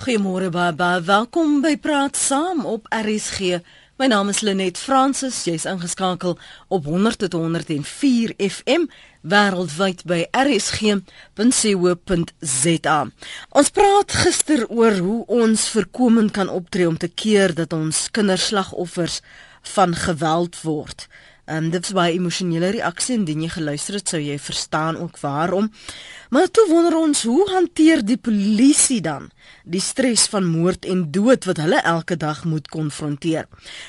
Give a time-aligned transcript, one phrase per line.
[0.00, 3.60] Goeiemôre baie welkom by Praat Saam op RSG.
[4.00, 5.44] My naam is Lenet Fransis.
[5.44, 6.38] Jy's ingeskakel
[6.72, 8.88] op 100.104 FM
[9.20, 11.04] wêreldwyd by rsg.co.za.
[13.52, 19.20] Ons praat gister oor hoe ons voorkomend kan optree om te keer dat ons kinderslagoffers
[19.76, 21.12] van geweld word.
[21.50, 24.96] Ehm um, dit was baie emosionele reaksie en indien jy geluister het, sou jy verstaan
[25.02, 25.66] ook waarom.
[26.30, 29.26] Maar toe wonder ons, hoe hanteer die polisie dan
[29.64, 33.48] die stres van moord en dood wat hulle elke dag moet konfronteer?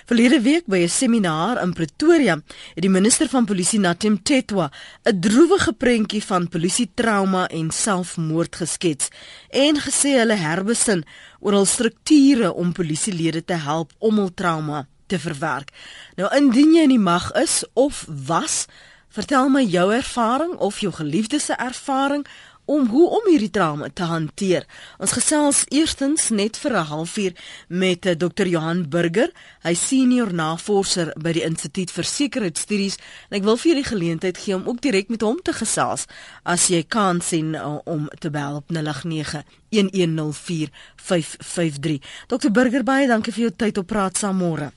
[0.09, 2.41] Verlede week by 'n seminar in Pretoria
[2.73, 4.71] het die minister van polisie Natim Tetwa
[5.05, 9.09] 'n droewige prentjie van polisie trauma en selfmoord geskets
[9.49, 11.05] en gesê hulle herbesin
[11.39, 15.73] oor hul strukture om polisielede te help om hul trauma te verwerk.
[16.15, 18.65] Nou indien jy in die mag is of was,
[19.11, 22.23] vertel my jou ervaring of jou geliefdes se ervaring
[22.71, 24.65] om hoe om hierdie trauma te hanteer.
[25.01, 27.33] Ons gesels eerstens net vir 'n halfuur
[27.67, 28.47] met eh, Dr.
[28.47, 32.97] Johan Burger, hy senior navorser by die Instituut vir Sekuriteitsstudies
[33.29, 36.05] en ek wil vir julle geleentheid gee om ook direk met hom te gesels
[36.43, 41.99] as jy kan sien uh, om te bel op 089 1104553.
[42.27, 42.51] Dr.
[42.51, 44.71] Burger, baie dankie vir jou tyd op praat saam môre.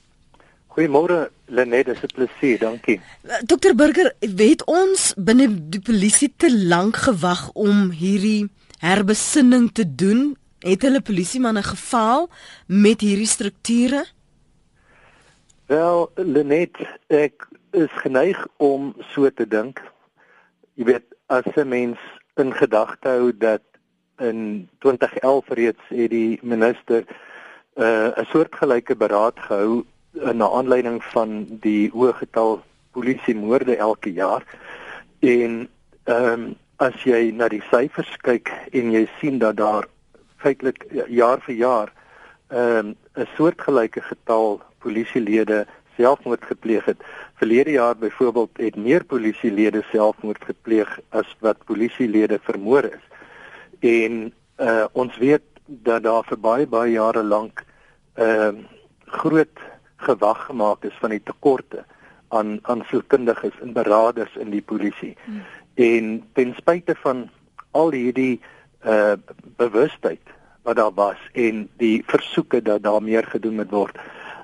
[0.75, 2.99] Goeiemôre Lenet, dis 'n plesier, dankie.
[3.47, 10.35] Dokter Burger, weet ons binne die polisie te lank gewag om hierdie herbesinning te doen?
[10.59, 12.27] Het hulle polisiemanne gefaal
[12.67, 14.03] met hierdie strukture?
[15.71, 16.75] Wel, Lenet,
[17.07, 19.79] ek is geneig om so te dink.
[20.75, 21.99] Jy weet, as 'n mens
[22.35, 23.63] in gedagte hou dat
[24.19, 27.05] in 2011 reeds het die minister
[27.79, 29.85] uh, 'n soortgelyke beraad gehou
[30.33, 34.45] na aanleiding van die hoë getal polisiemoorde elke jaar
[35.19, 35.67] en
[36.05, 39.85] ehm um, as jy na die syfers kyk en jy sien dat daar
[40.43, 41.91] feitelik jaar vir jaar
[42.49, 46.97] ehm um, 'n soortgelyke getal polisielede selfmoord gepleeg het.
[47.39, 53.05] Verlede jaar byvoorbeeld het meer polisielede selfmoord gepleeg as wat polisielede vermoor is.
[53.79, 57.63] En uh ons weet dat daar vir baie baie jare lank
[58.13, 58.63] ehm uh,
[59.05, 59.59] groot
[60.05, 61.85] gewag gemaak is van die tekorte
[62.27, 65.15] aan aan sielkundiges en beraders in die polisie.
[65.25, 65.43] Hmm.
[65.73, 67.29] En ten spyte van
[67.71, 68.41] al hierdie
[68.85, 69.15] uh
[69.57, 70.33] bewustheid
[70.65, 73.97] wat daar was en die versoeke dat daar meer gedoen moet word.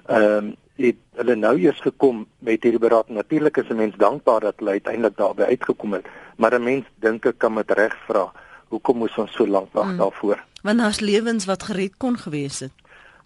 [0.06, 3.10] Ehm uh, het hulle nou eers gekom met hierdie beraad.
[3.10, 6.06] Natuurlik is 'n mens dankbaar dat hulle uiteindelik daarby uitgekom het,
[6.38, 8.32] maar 'n mens dink ek kan met reg vra,
[8.68, 9.98] hoekom moes ons so lank wag hmm.
[9.98, 10.44] daarvoor?
[10.62, 12.72] Want daar's lewens wat gered kon gewees het.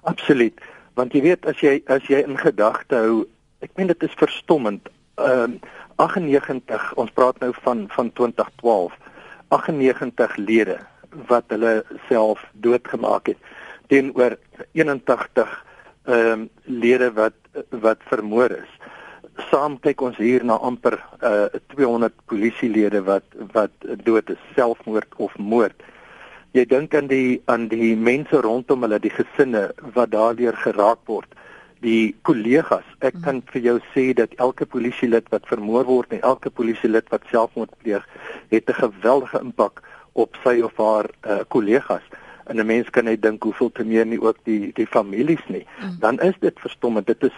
[0.01, 0.59] Absoluut
[0.95, 3.23] want jy weet as jy as jy in gedagte hou
[3.65, 4.89] ek meen dit is verstommend.
[5.21, 8.95] Ehm uh, 98 ons praat nou van van 2012
[9.55, 10.75] 98 lede
[11.29, 13.39] wat hulle self doodgemaak het
[13.87, 14.35] teenoor
[14.73, 15.53] 81
[16.05, 17.37] ehm um, lede wat
[17.69, 18.71] wat vermoor is.
[19.49, 25.37] Saam kyk ons hier na amper uh, 200 polisielede wat wat dood is selfmoord of
[25.37, 25.79] moord
[26.55, 31.27] jy dink aan die aan die mense rondom hulle, die gesinne wat daardeur geraak word,
[31.83, 32.85] die kollegas.
[33.03, 37.27] Ek kan vir jou sê dat elke polisielid wat vermoor word en elke polisielid wat
[37.31, 38.05] selfmoord pleeg,
[38.53, 39.83] het 'n geweldige impak
[40.13, 42.05] op sy of haar uh, kollegas.
[42.47, 45.65] En 'n mens kan net dink hoeveel te meer nie ook die die families nie.
[45.81, 45.99] Mm.
[45.99, 47.07] Dan is dit verstommend.
[47.07, 47.35] Dit is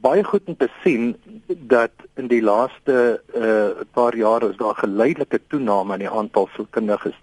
[0.00, 5.40] baie goed om te sien dat in die laaste uh, paar jare is daar geleidelike
[5.46, 7.18] toename in die aantal sielkundiges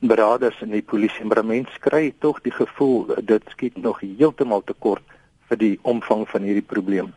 [0.00, 4.76] beraders in die polisie maar mense kry tog die gevoel dit skiet nog heeltemal te
[4.78, 5.02] kort
[5.48, 7.14] vir die omvang van hierdie probleem.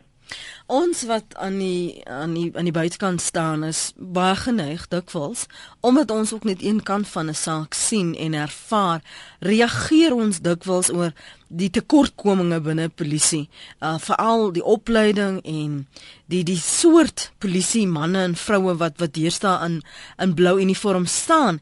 [0.72, 5.44] Ons wat aan die aan die aan die buitekant staan is baie geneig dikwels
[5.84, 9.02] omdat ons ook net een kant van 'n saak sien en ervaar,
[9.40, 11.12] reageer ons dikwels oor
[11.48, 13.48] die tekortkominge binne polisie,
[13.80, 15.86] uh, veral die opleiding en
[16.26, 19.82] die die soort polisie manne en vroue wat wat deesdae in
[20.18, 21.60] in blou uniform staan.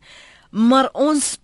[0.51, 1.39] Maar ons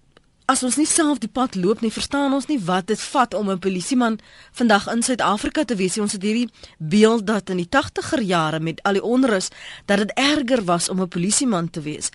[0.46, 3.50] as ons nie self die pad loop nie, verstaan ons nie wat dit vat om
[3.50, 4.18] 'n polisieman
[4.52, 5.98] vandag in Suid-Afrika te wees.
[5.98, 9.50] Ons het hierdie beeld dat in die 80er jare met al die onrus
[9.86, 12.10] dat dit erger was om 'n polisieman te wees.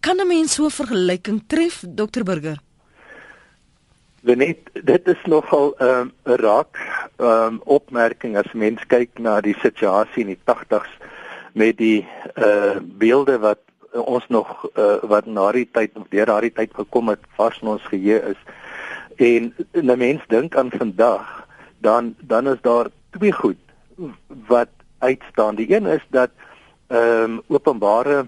[0.00, 2.58] Kan 'n mens so 'n vergelyking tref, Dr Burger?
[4.22, 6.78] Net dit is nogal 'n um, raak
[7.18, 10.90] um, opmerking as mens kyk na die situasie in die 80s
[11.52, 12.06] met die
[12.36, 13.58] uh beelde wat
[13.98, 17.88] ons nog uh, wat na die tyd deur daardie tyd gekom het vars in ons
[17.90, 18.40] geheue is.
[19.16, 21.46] En 'n mens dink aan vandag
[21.78, 23.58] dan dan is daar twee goed
[24.46, 25.54] wat uitstaan.
[25.54, 26.30] Die een is dat
[26.86, 28.26] ehm um, openbare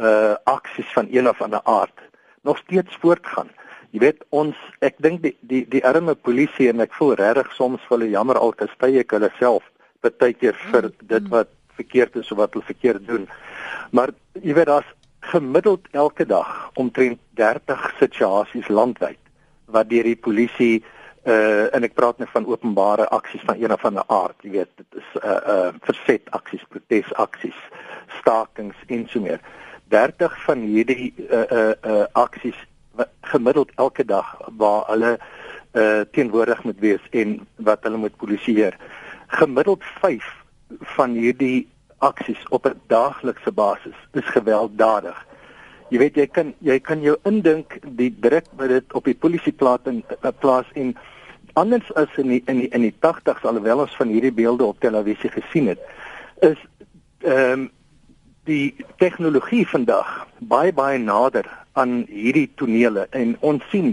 [0.00, 1.98] uh aksies van een of ander aard
[2.42, 3.50] nog steeds voortgaan.
[3.90, 7.80] Jy weet ons ek dink die die die arme polisie en ek voel regtig soms
[7.88, 9.62] vir hulle jammer al kastye ek hulle self
[10.02, 11.30] baie keer vir mm, dit mm.
[11.30, 11.48] wat
[11.82, 13.28] verkeerd is of wat hulle verkeerd doen.
[13.90, 14.94] Maar jy weet daar's
[15.32, 19.18] gemiddeld elke dag omtrent 30 situasies landwyd
[19.66, 20.82] wat deur die polisie
[21.22, 24.70] uh en ek praat net van openbare aksies van een of ander aard, jy weet,
[24.76, 27.60] dit is uh, uh verset aksies, protes aksies,
[28.18, 29.38] stakings en so meer.
[29.94, 32.58] 30 van hierdie uh uh, uh aksies
[33.30, 35.12] gemiddeld elke dag waar hulle
[35.78, 38.74] uh teenwoordig moet wees en wat hulle moet polisieer.
[39.38, 40.26] Gemiddeld 5
[40.96, 41.68] van hierdie
[42.02, 45.26] aksies op 'n daaglikse basis is gewelddadig.
[45.90, 49.52] Jy weet jy kan jy kan jou indink die druk wat dit op die polisie
[49.52, 50.96] plaas en uh, plaas en
[51.52, 54.80] anders as in die, in die, in die 80s alhoewel ons van hierdie beelde op
[54.80, 55.80] televisie gesien het
[56.40, 56.58] is
[57.20, 57.70] ehm um,
[58.44, 61.46] die tegnologie vandag baie baie nader
[61.78, 63.92] aan hierdie tonele en ons sien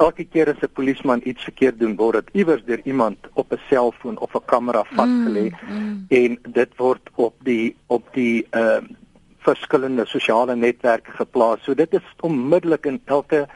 [0.00, 3.60] elke keer as 'n polisieman iets verkeerd doen word dit iewers deur iemand op 'n
[3.68, 6.04] selfoon of 'n kamera vasgelê mm, mm.
[6.08, 8.96] en dit word op die op die ehm uh,
[9.40, 11.62] verskillende sosiale netwerke geplaas.
[11.64, 13.48] So dit is onmiddellik in elke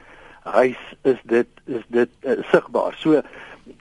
[0.42, 2.96] huis is dit is dit uh, sigbaar.
[2.96, 3.20] So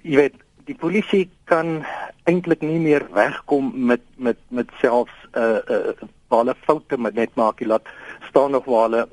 [0.01, 0.35] jy weet
[0.67, 1.85] die polisie kan
[2.29, 7.15] eintlik nie meer wegkom met met met selfs 'n uh, uh, waar hulle foute met
[7.15, 7.87] net maak, jy laat
[8.29, 9.07] staan nog waar hulle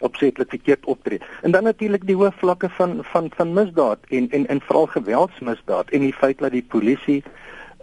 [0.00, 1.20] opsetlik verkeerd optree.
[1.42, 5.90] En dan natuurlik die hoë vlakke van van van misdaad en en en veral geweldsmisdaad
[5.90, 7.22] en die feit dat die polisie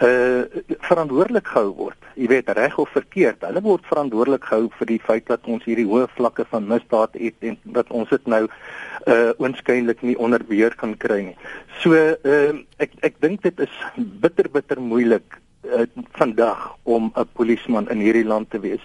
[0.02, 0.42] uh
[0.82, 1.98] verantwoordelik gehou word.
[2.16, 5.86] Jy weet reg of verkeerd, hulle word verantwoordelik gehou vir die feit dat ons hierdie
[5.86, 10.76] hoë vlakke van misdaad het en dat ons dit nou uh oënskynlik nie onder beheer
[10.76, 11.38] kan kry nie.
[11.84, 15.86] So uh ek ek dink dit is bitter bitter moeilik uh,
[16.18, 18.84] vandag om 'n polisieman in hierdie land te wees.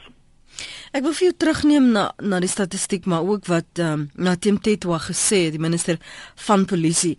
[0.93, 4.37] Ek wil vir jou terugneem na na die statistiek maar ook wat ehm um, na
[4.37, 5.99] Tim Tetwa gesê het, die minister
[6.47, 7.17] van polisie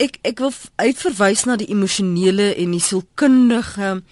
[0.00, 4.02] ek ek wil uitverwys na die emosionele en die sielkundige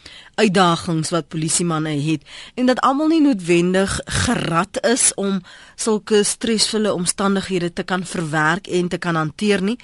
[0.41, 2.27] uitdagings wat polisiemanne het
[2.61, 5.41] en dat almal nie noodwendig gerad is om
[5.77, 9.79] sulke stresvolle omstandighede te kan verwerk en te kan hanteer nie.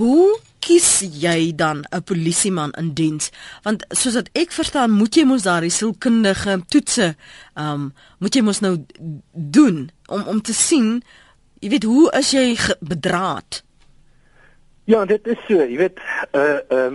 [0.00, 3.30] Hoe kies jy dan 'n polisieman in diens?
[3.62, 7.16] Want soos wat ek verstaan, moet jy mos daardie sielkundige toetse
[7.54, 8.84] ehm um, moet jy mos nou
[9.32, 11.02] doen om om te sien,
[11.60, 13.62] jy weet, hoe is jy bedraad?
[14.88, 15.98] Ja, dit is so, jy weet,
[16.32, 16.94] uh ehm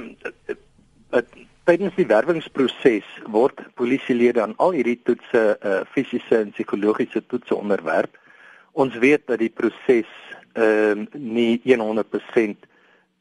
[1.13, 1.21] uh,
[1.69, 8.17] tydens die werwingsproses word polisielede aan al hierdie toetse, uh fisiese en psigologiese toetse onderwerp.
[8.73, 10.09] Ons weet dat die proses
[10.57, 12.57] ehm uh, nie 100% ehm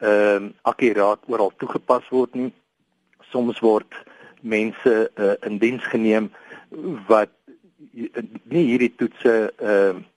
[0.08, 2.48] uh, akkuraat oral toegepas word nie.
[3.28, 3.92] Soms word
[4.40, 6.32] mense uh, in diens geneem
[7.12, 7.36] wat
[8.48, 10.08] nie hierdie toetse ehm uh,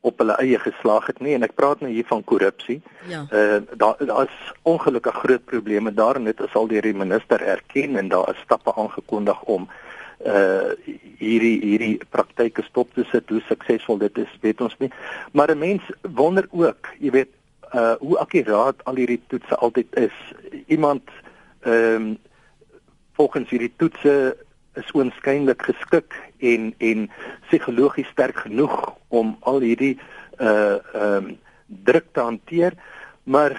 [0.00, 2.80] op hulle eie geslaag het nie en ek praat nou hier van korrupsie.
[3.10, 3.24] Ja.
[3.32, 7.96] Uh daar daar's ongelukkig groot probleme daar en dit is al deur die minister erken
[7.96, 9.68] en daar is stappe aangekondig om
[10.26, 10.70] uh
[11.18, 13.28] hierdie hierdie praktyke stop te sit.
[13.28, 14.92] Hoe suksesvol dit is, weet ons nie.
[15.32, 17.32] Maar 'n mens wonder ook, jy weet,
[17.74, 20.16] uh hoe akkuraat al hierdie toetse altyd is.
[20.66, 21.02] Iemand
[21.60, 22.18] ehm um,
[23.12, 24.36] volgens hierdie toetse
[24.74, 27.10] is oënskynlik geskik en en
[27.48, 29.96] psigologies sterk genoeg om al hierdie
[30.38, 31.36] uh ehm uh,
[31.68, 32.72] druk te hanteer
[33.24, 33.52] maar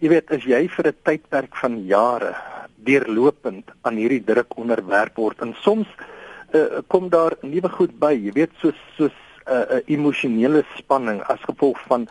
[0.00, 2.34] jy weet as jy vir 'n tydperk van jare
[2.84, 5.88] deurlopend aan hierdie druk onderwerp word en soms
[6.52, 9.16] uh, kom daar nuwe goed by jy weet soos soos
[9.46, 12.08] 'n uh, uh, emosionele spanning as gevolg van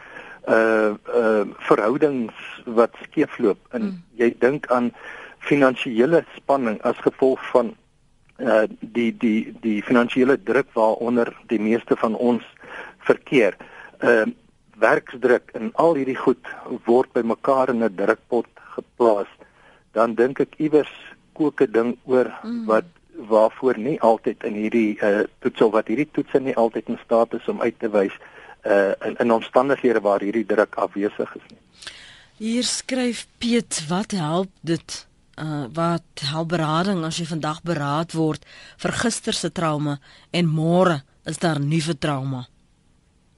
[0.47, 2.33] uh uh verhoudings
[2.65, 3.97] wat skeefloop en mm.
[4.17, 4.91] jy dink aan
[5.45, 7.75] finansiële spanning as gevolg van
[8.39, 12.43] uh die die die finansiële druk waaronder die meeste van ons
[13.07, 13.57] verkeer.
[14.01, 14.25] Uh
[14.79, 16.47] werksdruk en al hierdie goed
[16.85, 19.27] word bymekaar in 'n drukpot geplaas.
[19.91, 20.93] Dan dink ek iewers
[21.33, 22.65] kook 'n ding oor mm.
[22.65, 22.87] wat
[23.27, 27.33] waarvoor nie altyd in hierdie uh toets of wat hierdie toetse nie altyd in staat
[27.33, 28.15] is om uit te wys
[28.65, 31.59] uh in, in omstandighede waar hierdie druk afwesig is nie.
[32.39, 35.07] Hier skryf Piet, wat help dit
[35.39, 38.45] uh, wat help berading as jy vandag beraad word
[38.79, 39.97] vir gister se trauma
[40.31, 42.45] en môre is daar nuwe trauma.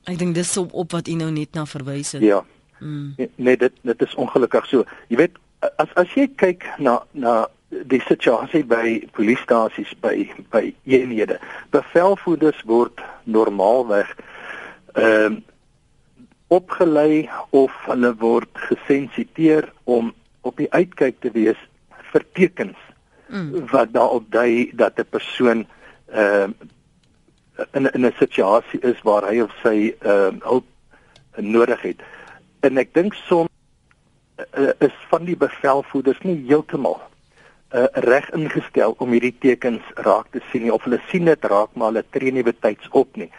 [0.10, 2.22] Ek dink dis op, op wat u nou net na verwys het.
[2.22, 2.43] Ja.
[2.79, 3.15] Mm.
[3.36, 4.86] Nee, dit dit is ongelukkig so.
[5.08, 5.38] Jy weet
[5.77, 10.15] as as jy kyk na na die situasie by polisiestasies by
[10.51, 11.38] by eenhede,
[11.72, 14.10] bevelvoerders word normaalweg
[14.98, 15.39] ehm uh,
[16.51, 20.10] opgelei of hulle word gesensiteer om
[20.43, 21.60] op die uitkyk te wees
[22.12, 22.81] vir tekens
[23.29, 23.70] mm.
[23.72, 25.63] wat daarop dui dat 'n persoon
[26.12, 26.67] ehm uh,
[27.74, 30.65] in in 'n situasie is waar hy of sy ehm uh, hulp
[31.36, 32.01] nodig het.
[32.60, 33.50] en ek dink soms
[34.58, 37.00] uh, is van die bevelvoerders nie heeltemal
[37.74, 41.74] uh, reg ingestel om hierdie tekens raak te sien nie of hulle sien dit raak
[41.74, 43.30] maar hulle tree nie betyds op nie.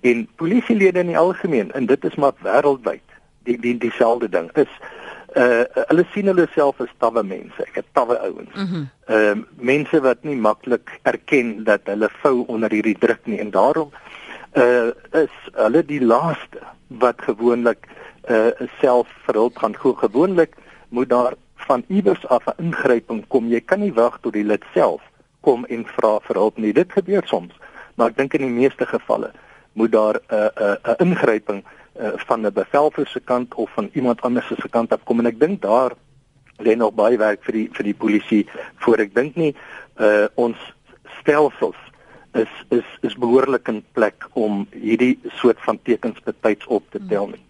[0.00, 3.04] En polisielede in die algemeen en dit is maar wêreldwyd
[3.48, 4.72] die die dieselfde ding is
[5.36, 7.62] uh hulle sien hulle self as tawwe mense.
[7.68, 8.54] Ek het tawwe ouens.
[8.54, 13.38] Ehm mm uh, mense wat nie maklik erken dat hulle vou onder hierdie druk nie
[13.38, 13.90] en daarom
[14.58, 14.90] uh
[15.22, 17.86] is hulle die laaste wat gewoonlik
[18.30, 20.56] uh self vir hulp gaan gou gewoonlik
[20.88, 23.48] moet daar van iewers af 'n ingryping kom.
[23.48, 25.02] Jy kan nie wag tot die lid self
[25.40, 26.72] kom en vra vir hulp nie.
[26.72, 27.54] Dit gebeur soms,
[27.94, 29.30] maar ek dink in die meeste gevalle
[29.72, 31.79] moet daar 'n uh, 'n uh, 'n ingryping uh,
[32.26, 35.40] van 'n bevelvoer se kant of van iemand anders se kant af kom en ek
[35.40, 35.92] dink daar
[36.58, 39.54] lê nog baie werk vir die vir die polisie voor ek dink nie
[39.96, 40.56] uh, ons
[41.20, 41.76] stelsels
[42.32, 47.26] is is is behoorlik in plek om hierdie soort van tekens betyds op te tel
[47.26, 47.44] nie.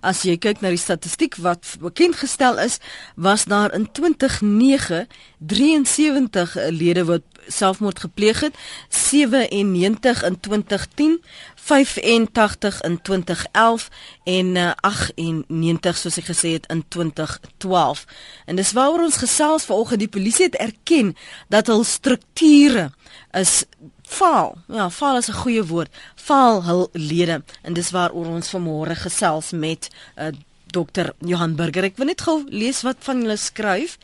[0.00, 2.78] As jy kyk na die statistiek wat bekend gestel is,
[3.14, 5.06] was daar in 2009
[5.38, 8.54] 73 lede wat selfmoord gepleeg het,
[8.88, 11.22] 97 in 2010,
[11.54, 13.88] 85 in 2011
[14.24, 18.04] en uh, 98 soos ek gesê het in 2012.
[18.46, 21.14] En dis waaroor ons gesels vanoggend die polisie het erken
[21.48, 22.90] dat hul strukture
[23.36, 23.64] is
[24.08, 24.56] faal.
[24.66, 25.92] Ja, faal is 'n goeie woord.
[26.14, 30.34] Faal hul lede en dis waaroor ons vanmôre gesels met uh, eh,
[30.66, 31.12] Dr.
[31.18, 31.84] Johan Burger.
[31.84, 33.98] Ek wil net gou lees wat van hulle skryf.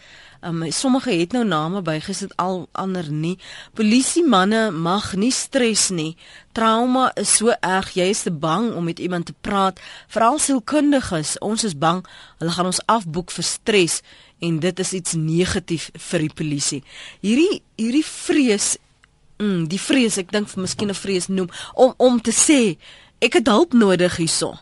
[0.45, 3.39] Um, sommige het nou name bygesit al ander nie.
[3.73, 6.17] Polisie manne mag nie stres nie.
[6.53, 9.81] Trauma is so erg, jy is te bang om met iemand te praat.
[10.09, 12.05] Veral sielkundiges, ons is bang
[12.39, 14.03] hulle gaan ons afboek vir stres
[14.45, 16.83] en dit is iets negatief vir die polisie.
[17.25, 18.75] Hierdie hierdie vrees
[19.45, 22.77] mm, die vrees, ek dink vir miskien 'n vrees noem om om te sê
[23.21, 24.55] ek het hulp nodig hierso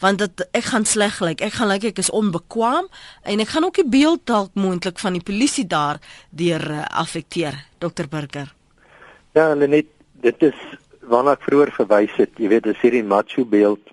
[0.00, 2.88] want dit ek gaan sleg lyk ek gaan lyk ek is onbekwaam
[3.22, 7.58] en ek gaan ook die beeld dalk moontlik van die polisie daar deur uh, affekteer
[7.78, 8.54] dokter Burger.
[9.34, 9.86] Ja net
[10.24, 10.60] dit is
[11.10, 13.92] waarna ek vroeër verwys het jy weet dis hierdie macho beeld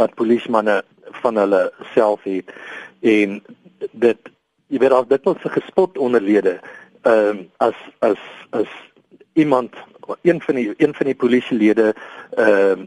[0.00, 0.80] wat polismanne
[1.22, 1.62] van hulle
[1.94, 2.52] self het
[3.00, 3.40] en
[3.92, 4.34] dit
[4.68, 6.58] jy weet al dit ons gespot onderlede
[7.04, 8.20] ehm um, as as
[8.56, 8.70] as
[9.38, 9.76] iemand
[10.22, 11.94] een van die een van die polisielede
[12.36, 12.86] ehm uh,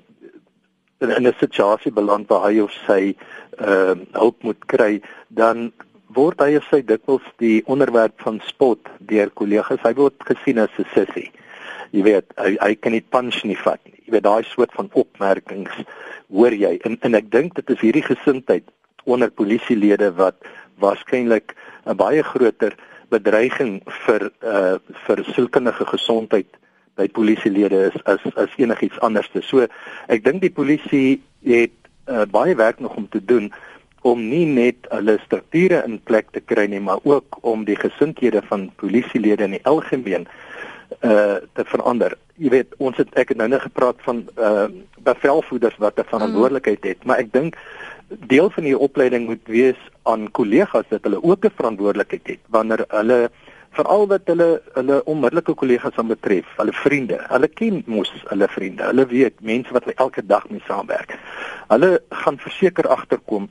[1.02, 3.16] in, in 'n situasie beland waar hy of sy
[3.58, 5.72] ehm uh, hulp moet kry, dan
[6.14, 9.82] word hy of sy dikwels die onderwerp van spot deur kollegas.
[9.84, 11.32] Hy word gesien as 'n sissie.
[11.92, 14.00] Jy weet, hy hy kan nie punch nie vat nie.
[14.06, 15.84] Jy weet daai soort van opmerkings
[16.30, 16.80] hoor jy.
[16.86, 18.64] En en ek dink dit is hierdie gesindheid
[19.04, 20.36] onder polisielede wat
[20.80, 21.56] waarskynlik
[21.86, 22.76] 'n baie groter
[23.12, 26.50] bedreiging vir uh vir sielkundige gesondheid
[27.00, 29.30] by polisielede is as as enigiets anders.
[29.48, 29.68] So
[30.08, 31.76] ek dink die polisie het
[32.08, 33.52] uh, baie werk nog om te doen
[34.02, 38.42] om nie net hulle strukture in plek te kry nie, maar ook om die gesindhede
[38.50, 40.28] van polisielede in die algemeen
[41.08, 42.18] uh te verander.
[42.42, 44.68] Jy weet, ons het ek het nou net gepraat van uh
[45.06, 47.56] bevelvoerders wat 'n verantwoordelikheid het, maar ek dink
[48.20, 52.86] deel van die opleiding moet wees aan kollegas dat hulle ook 'n verantwoordelikheid het wanneer
[52.88, 53.30] hulle
[53.72, 57.20] veral wat hulle hulle onmiddellike kollegas aan betref, hulle vriende.
[57.30, 58.84] Hulle ken mos hulle vriende.
[58.84, 61.16] Hulle weet mense wat hulle elke dag mee saamwerk.
[61.68, 63.50] Hulle gaan verseker agterkom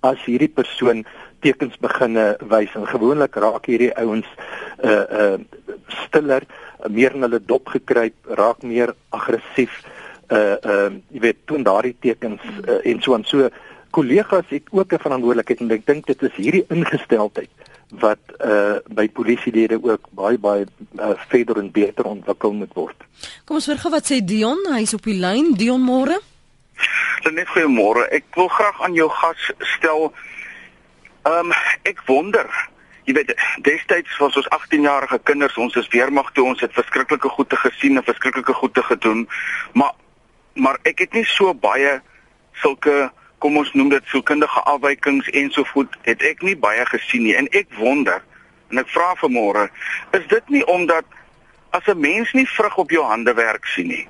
[0.00, 1.04] as hierdie persoon
[1.40, 4.28] tekens beginne wys en gewoonlik raak hierdie ouens
[4.84, 5.38] uh uh
[5.88, 6.44] stiller,
[6.88, 9.80] meer in hulle dop gekruip, raak meer aggressief.
[10.28, 13.48] Uh uh jy weet, toon daardie tekens uh, en so en so
[13.90, 17.50] kollegas het ook 'n verantwoordelikheid en ek dink dit is hierdie ingesteldheid
[17.90, 20.66] wat uh by polisielede ook baie baie
[21.00, 22.96] uh, verder en beter ontwikkel moet word.
[23.44, 25.54] Kom ons hoor gou wat sê Dion, hy's op die lyn.
[25.54, 26.20] Dion môre.
[27.32, 28.08] Net goeiemôre.
[28.10, 30.12] Ek wil graag aan jou gas stel.
[31.24, 31.52] Ehm um,
[31.82, 32.48] ek wonder
[33.08, 33.30] Jy weet,
[33.64, 38.04] destyds was ons 18-jarige kinders, ons is weermag toe, ons het verskriklike goede gesien en
[38.04, 39.22] verskriklike goede gedoen.
[39.72, 39.94] Maar
[40.58, 42.00] maar ek het nie so baie
[42.60, 47.48] sulke kom ons noem dit sielkundige afwykings ensovoorts het ek nie baie gesien nie en
[47.52, 48.22] ek wonder
[48.70, 49.68] en ek vra vanmôre
[50.18, 51.04] is dit nie omdat
[51.70, 54.06] as 'n mens nie vrug op jou hande werk sien nie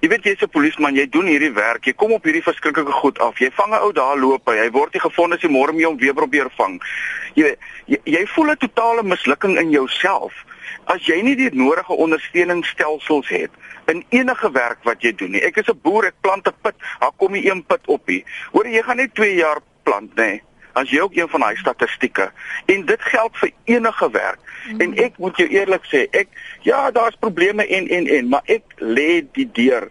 [0.00, 3.18] Jy weet jy's 'n polisieman, jy doen hierdie werk, jy kom op hierdie verskriklike goed
[3.18, 3.38] af.
[3.38, 5.86] Jy vang 'n ou daar loop hy, hy word nie gevind as jy môre mee
[5.86, 6.82] hom weer probeer vang.
[7.34, 7.56] Jy
[7.86, 10.44] jy, jy voel 'n totale mislukking in jouself
[10.86, 13.50] as jy nie die nodige ondersteuningsstelsels het
[13.86, 15.42] in enige werk wat jy doen nie.
[15.42, 18.24] Ek is 'n boer, ek plant 'n put, daar kom nie een put op nie.
[18.52, 20.22] Hoor jy gaan net 2 jaar plant, nê?
[20.22, 20.42] Nee.
[20.72, 22.30] As jy ook een van daai statistieke
[22.66, 24.38] en dit geld vir enige werk.
[24.68, 24.80] Mm.
[24.80, 26.28] En ek moet jou eerlik sê, ek
[26.62, 29.88] ja, daar's probleme en en en, maar ek lê die deur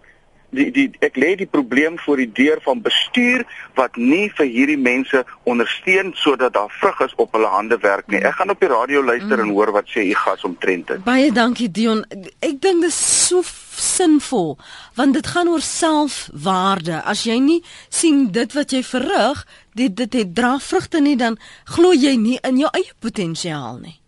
[0.55, 3.43] die die ek lê die probleem voor die deur van bestuur
[3.79, 8.21] wat nie vir hierdie mense ondersteun sodat daar vrug is op hulle hande werk nie.
[8.23, 9.43] Ek gaan op die radio luister mm.
[9.43, 11.03] en hoor wat sê u gas omtrent dit.
[11.05, 12.05] Baie dankie Dion.
[12.39, 13.43] Ek dink dit is so
[13.75, 14.55] sinvol
[14.95, 17.01] want dit gaan oor selfwaarde.
[17.03, 17.59] As jy nie
[17.89, 19.43] sien dit wat jy verrig,
[19.75, 21.37] dit dit het dra vrugte nie dan
[21.75, 23.99] glo jy nie in jou eie potensiaal nie.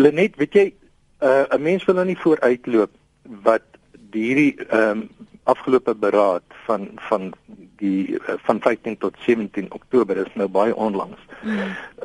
[0.00, 0.66] Lenet, weet jy,
[1.20, 2.90] uh, 'n mens wil nou nie vooruitloop
[3.44, 3.69] wat
[4.14, 5.08] hierdie ehm um,
[5.48, 7.32] afgelope beraad van van
[7.80, 11.20] die uh, van 15 tot 17 Oktober is nou baie onlangs.
[11.42, 11.56] Mm.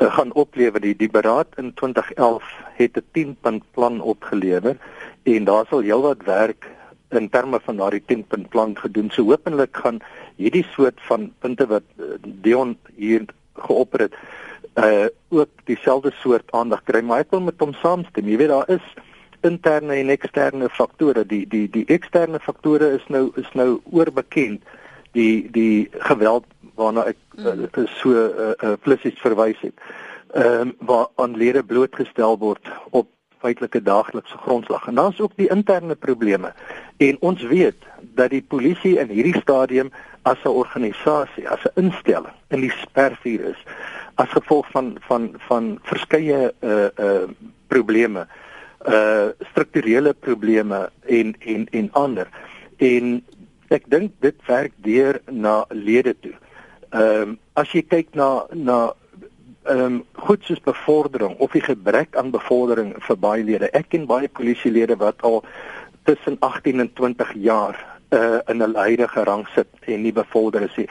[0.01, 2.43] Uh, gaan oplewer die die beraad in 2011
[2.79, 4.77] het 'n 10 punt plan opgelewer
[5.23, 6.69] en daar sal heelwat werk
[7.09, 9.11] in terme van daardie 10 punt plan gedoen.
[9.11, 9.99] So hopelik gaan
[10.35, 14.15] hierdie soort van punte wat uh, Dion hier geopper het
[14.75, 18.69] uh ook dieselfde soort aandag kry maar ek wil met hom saamstem jy weet daar
[18.71, 18.83] is
[19.45, 21.25] interne en eksterne faktore.
[21.25, 24.63] Die die die eksterne faktore is nou is nou oorbekend.
[25.17, 27.67] Die die geweld waarna ek mm.
[27.71, 29.75] uh, so 'n uh, uh, flissies verwys het.
[30.33, 33.07] Ehm um, waar aan lede blootgestel word op
[33.39, 34.87] feitelike daaglikse grondslag.
[34.87, 36.53] En dan is ook die interne probleme.
[36.97, 42.35] En ons weet dat die polisie in hierdie stadium as 'n organisasie, as 'n instelling
[42.49, 43.61] in die spervuur is
[44.15, 47.27] as gevolg van van van verskeie uh uh
[47.67, 48.44] probleme uh
[49.49, 52.27] strukturele probleme en en en ander.
[52.77, 53.23] En
[53.73, 56.35] ek dink dit werk deur na lede toe.
[56.91, 58.93] Ehm um, as jy kyk na na
[59.65, 63.71] ehm um, goed soos bevordering of die gebrek aan bevordering vir baie lede.
[63.73, 65.41] Ek ken baie polisielede wat al
[66.05, 67.79] tussen 18 en 20 jaar
[68.13, 70.89] uh in 'n huidige rang sit en nie bevorder is nie.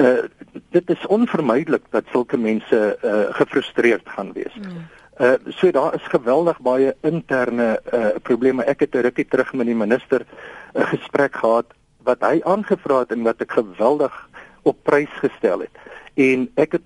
[0.00, 0.24] Uh
[0.70, 4.54] dit is onvermydelik dat sulke mense uh gefrustreerd gaan wees.
[4.54, 4.88] Mm.
[5.18, 8.64] Uh so daar is geweldig baie interne uh probleme.
[8.64, 11.66] Ek het 'n rukkie terug met die minister 'n uh, gesprek gehad
[12.02, 14.28] wat hy aangevra het en wat ek geweldig
[14.62, 15.74] op prys gestel het.
[16.14, 16.82] En ek het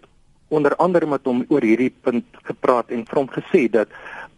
[0.48, 3.88] onder andere met hom oor hierdie punt gepraat en vir hom gesê dat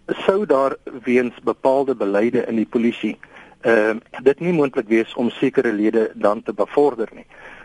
[0.06, 3.18] sou daar weens bepaalde beleide in die polisie
[3.66, 7.59] uh dit nie moontlik wees om sekere lede dan te bevorder nie uh,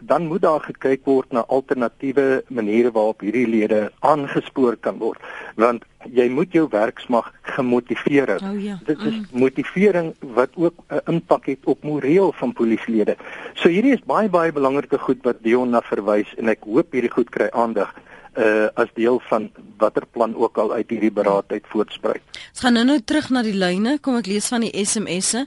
[0.00, 5.20] dan moet daar gekyk word na alternatiewe maniere waarop hierdie lede aangespoor kan word
[5.56, 8.36] want jy moet jou werksmag gemotiveer.
[8.38, 8.78] Oh, ja.
[8.86, 9.26] Dit is mm.
[9.32, 13.16] motivering wat ook 'n uh, impak het op moreel van polisielede.
[13.54, 17.12] So hierdie is baie baie belangrike goed wat Dion na verwys en ek hoop hierdie
[17.12, 17.94] goed kry aandag
[18.38, 22.22] uh as deel van watter plan ook al uit hierdie beraad uit voortspruit.
[22.52, 23.98] Ons gaan nou-nou terug na die lyne.
[24.00, 25.46] Kom ek lees van die SMS'e.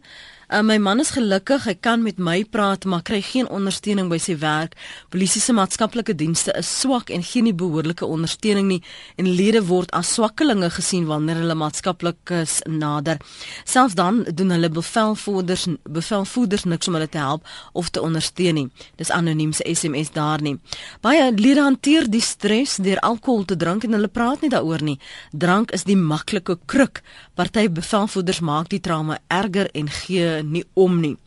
[0.51, 4.17] Uh, my man is gelukkig, hy kan met my praat, maar kry geen ondersteuning by
[4.19, 4.73] sy werk.
[5.07, 8.81] Polisie se maatskaplike dienste is swak en gee nie behoorlike ondersteuning nie
[9.15, 13.21] en lede word as swakkelinge gesien wanneer hulle maatskaplikes nader.
[13.63, 18.67] Selfs dan doen hulle bevelvoerders bevelvoerders niks om hulle te help of te ondersteun nie.
[18.99, 20.57] Dis anoniem se SMS daar nie.
[20.99, 24.99] Baie lede hanteer die stres deur alkohol te drink en hulle praat nie daaroor nie.
[25.31, 27.05] Drank is die maklike kruk.
[27.39, 31.17] Party bevelvoerders maak die trauma erger en gee nie om nie.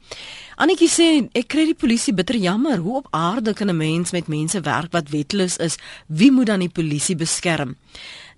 [0.55, 2.79] Annetjie sê ek kry die polisie bitter jammer.
[2.79, 5.77] Hoe op aarde kan 'n mens met mense werk wat wetloos is?
[6.07, 7.77] Wie moet dan die polisie beskerm?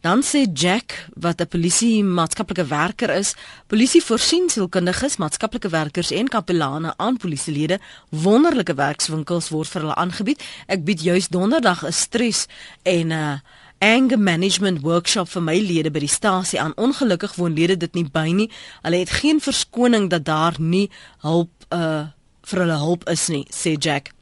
[0.01, 3.35] Dan sê Jack wat 'n polisie maatskaplike werker is,
[3.67, 7.81] polisie voorsien sielkundiges, maatskaplike werkers en kapelane aan polisielede.
[8.09, 10.43] Wonderlike werkswinkels word vir hulle aangebied.
[10.67, 12.47] Ek bied juis donderdag 'n stres
[12.83, 13.39] en 'n uh,
[13.79, 16.75] anger management workshop vir my lede by die stasie aan.
[16.77, 18.51] Ongelukkig woon lede dit nie by nie.
[18.83, 20.91] Hulle het geen verskoning dat daar nie
[21.25, 22.07] hulp uh
[22.47, 24.13] vir hulle hulp is nie, sê Jack.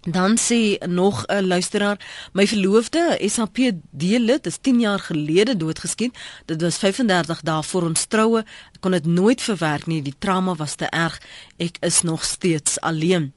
[0.00, 2.00] Dan sê nog 'n luisteraar,
[2.32, 6.18] my verloofde SAPD lid is 10 jaar gelede doodgeskiet.
[6.46, 8.38] Dit was 35 dae voor ons troue.
[8.72, 10.02] Ek kon dit nooit verwerk nie.
[10.02, 11.20] Die trauma was te erg.
[11.56, 13.32] Ek is nog steeds alleen.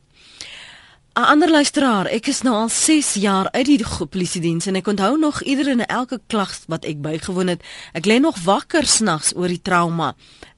[1.15, 5.17] 'n Ander luisteraar, ek is nou al 6 jaar uit die polisiediens en ek onthou
[5.19, 7.61] nog iedere en elke klag wat ek bygewoon het.
[7.93, 10.15] Ek lê nog wakker snags oor die trauma.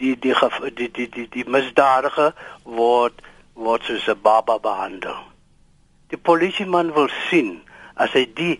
[0.00, 0.34] die die
[0.76, 2.32] die die die, die misdadige
[2.64, 3.20] word
[3.60, 5.18] word soos 'n baba behandel.
[6.10, 7.60] Die polisieman wil sien
[7.94, 8.56] as hy die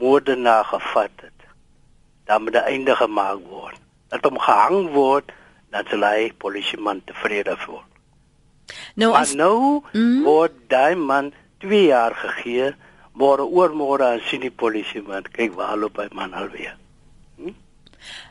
[0.00, 1.40] moordenaar gevat het,
[2.26, 3.80] dan moet 'n einde gemaak word.
[4.08, 5.32] Dat hom gehang word,
[5.70, 7.82] dan sal hy polisieman tevrede voel.
[8.94, 10.22] Nou Maar as nou Mhm.
[10.22, 12.74] word daai man 2 jaar gegee,
[13.12, 16.76] môre oormôre aan sien die polisieman, kyk waar loop hy man alweer.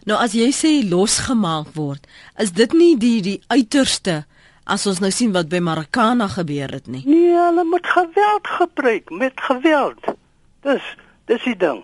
[0.05, 4.25] nou as jy sê losgemaak word, is dit nie die die uiterste
[4.65, 7.03] as ons nou sien wat by Marikana gebeur het nie.
[7.05, 10.05] Nee, hulle moet geweld gebruik met geweld.
[10.65, 10.81] Dis
[11.25, 11.83] dis die ding.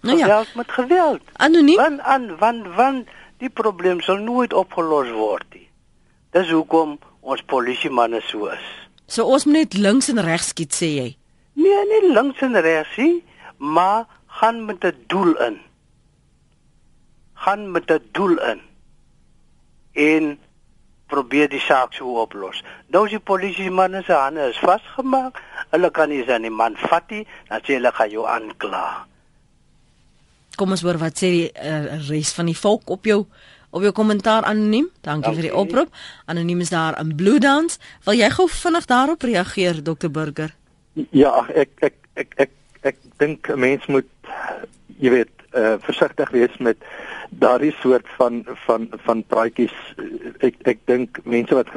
[0.00, 1.20] Nou ja, Geweld met geweld.
[1.36, 1.76] anoniem.
[1.76, 5.68] Want aan want want die probleem sal nooit opgelos word nie.
[6.30, 8.66] Dis hoekom ons polisiemanne so is.
[9.06, 11.16] So ons moet net links en regs skiet sê jy.
[11.52, 13.24] Nee, nie links en regs nie,
[13.56, 15.58] maar gaan met 'n doel in.
[17.34, 18.60] Gaan met 'n doel in.
[19.92, 20.38] En
[21.08, 22.62] probeer die saak so oplos.
[22.92, 25.40] Nou is die polisie manne se hande is vasgemaak.
[25.72, 29.06] Hulle kan nie die man vat nie, dan sê hulle gaan jou aankla.
[30.58, 33.24] Kom ons hoor wat sê die uh, res van die volk op jou
[33.70, 34.88] op jou kommentaar anoniem.
[35.04, 35.68] Dankie vir die Dankie.
[35.68, 35.90] oproep.
[36.26, 37.78] Anoniem is daar in Bloedans.
[38.06, 40.54] Wil jy gou vinnig daarop reageer Dr Burger?
[41.10, 42.50] Ja, ag, ek ek ek ek
[42.82, 44.08] ek dink 'n mens moet
[44.98, 46.76] jy weet, uh, versigtig wees met
[47.30, 49.74] daardie soort van van van praatjies.
[50.44, 51.70] Ek ek dink mense wat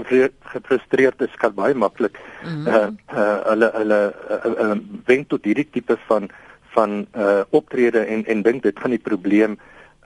[0.53, 2.67] gefrustreerd is kan baie maklik Mhm.
[2.67, 6.29] uh, uh hulle hulle uh, uh, wenk tot hierdie tipe van
[6.75, 9.57] van uh optrede en en dink dit gaan die probleem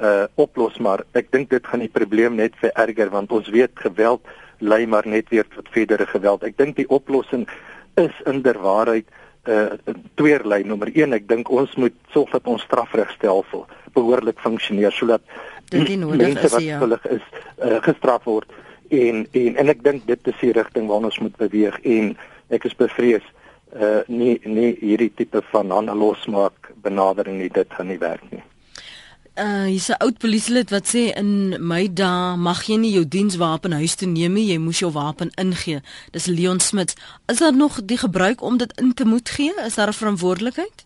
[0.01, 4.21] uh oplos maar ek dink dit gaan die probleem net vererger want ons weet geweld
[4.59, 6.43] lei maar net weer tot verdere geweld.
[6.43, 7.47] Ek dink die oplossing
[7.95, 9.24] is inderwaarheid uh
[10.19, 10.63] tweerlei.
[10.65, 15.21] Nommer 1, ek dink ons moet sorg dat ons strafregstelsel behoorlik funksioneer sodat
[15.71, 16.77] mense wat ja.
[16.77, 17.25] skuldig is
[17.63, 18.51] uh, gestraf word
[18.93, 22.11] en en en ek dink dit is die rigting waarna ons moet beweeg en
[22.53, 23.25] ek is bevrees
[23.75, 28.43] uh nie nie hierdie tipe van hande losmaak benadering nie dit gaan nie werk nie.
[29.35, 33.73] Uh hier's 'n oud polisielid wat sê in my dae mag jy nie jou dienswapen
[33.75, 35.81] huis toe neem nie, jy moes jou wapen ingee.
[36.11, 36.95] Dis Leon Smit.
[37.27, 39.51] Is daar nog die gebruik om dit in te moet gee?
[39.65, 40.85] Is daar 'n verantwoordelikheid?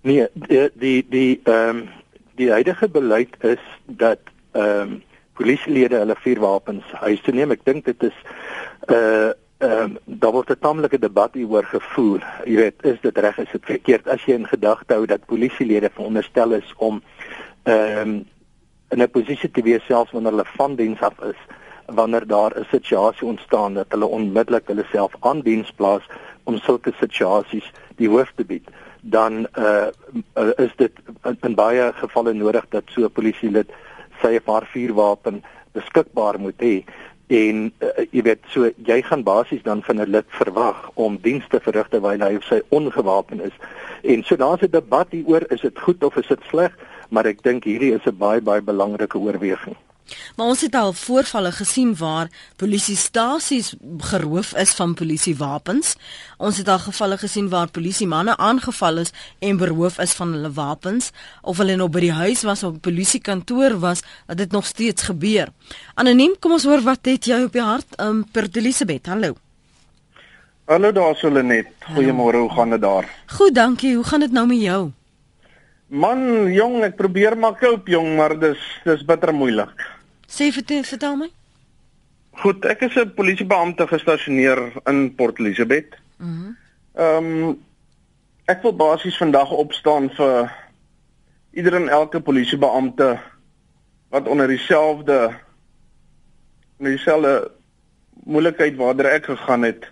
[0.00, 1.88] Nee, die die die ehm um,
[2.34, 4.18] die huidige beleid is dat
[4.52, 7.50] ehm um, polisielede hulle vuurwapens huis toe neem.
[7.50, 8.18] Ek dink dit is
[8.88, 9.30] uh
[9.62, 12.26] ehm um, daar word 'n tamelike debat hieroor gevoer.
[12.44, 15.90] Jy weet, is dit reg, is dit verkeerd as jy in gedagte hou dat polisielede
[15.94, 17.02] veronderstel is om
[17.62, 18.24] ehm um,
[18.92, 21.40] in 'n posisie te wees selfs wanneer hulle van diens af is
[21.86, 26.02] wanneer daar 'n situasie ontstaan dat hulle onmiddellik hulle self aan diens plaas
[26.44, 28.68] om sulke situasies die hoof te bied
[29.00, 29.86] dan uh,
[30.34, 30.92] uh is dit
[31.24, 33.70] in, in baie gevalle nodig dat so 'n polisielid
[34.20, 36.84] sy of haar vuurwapen beskikbaar moet hê
[37.26, 41.44] en uh, jy weet so jy gaan basies dan van 'n lid verwag om diens
[41.48, 43.56] te verrig terwyl hy of sy ongewapen is.
[44.02, 46.76] En so daar's 'n debat hieroor is dit goed of is dit sleg
[47.12, 49.76] maar ek dink hierdie is 'n baie baie belangrike oorweging
[50.36, 55.94] Maar ons het al voorvalle gesien waar polisiestasies geroof is van polisiewapens.
[56.38, 61.10] Ons het al gevalle gesien waar polisiemanne aangeval is en beroof is van hulle wapens
[61.42, 65.02] of hulle nou by die huis was of 'n polisiekantoor was, dat dit nog steeds
[65.02, 65.48] gebeur.
[65.94, 68.00] Anoniem, kom ons hoor wat het jy op die hart?
[68.00, 69.34] Um Pert Elisabeth, hallo.
[70.64, 71.66] Hallo daar Solenet.
[71.94, 73.08] Goeiemôre, hoe gaan dit daar?
[73.26, 73.94] Goed, dankie.
[73.94, 74.92] Hoe gaan dit nou met jou?
[75.92, 79.74] Man, jong, ek probeer maar koop jong, maar dis dis bitter moeilik.
[80.24, 81.28] Sê vertel, vertel my.
[82.40, 85.92] Goed, ek is 'n polisiebeampte gestasioneer in Port Elizabeth.
[86.16, 86.56] Mhm.
[86.96, 87.56] Ehm
[88.46, 90.50] ek wil basies vandag opstaan vir
[91.52, 93.20] ieder en elke polisiebeampte
[94.10, 95.34] wat onder dieselfde
[96.78, 97.50] onder dieselfde
[98.24, 99.90] moeilikheid waartoe ek gegaan het.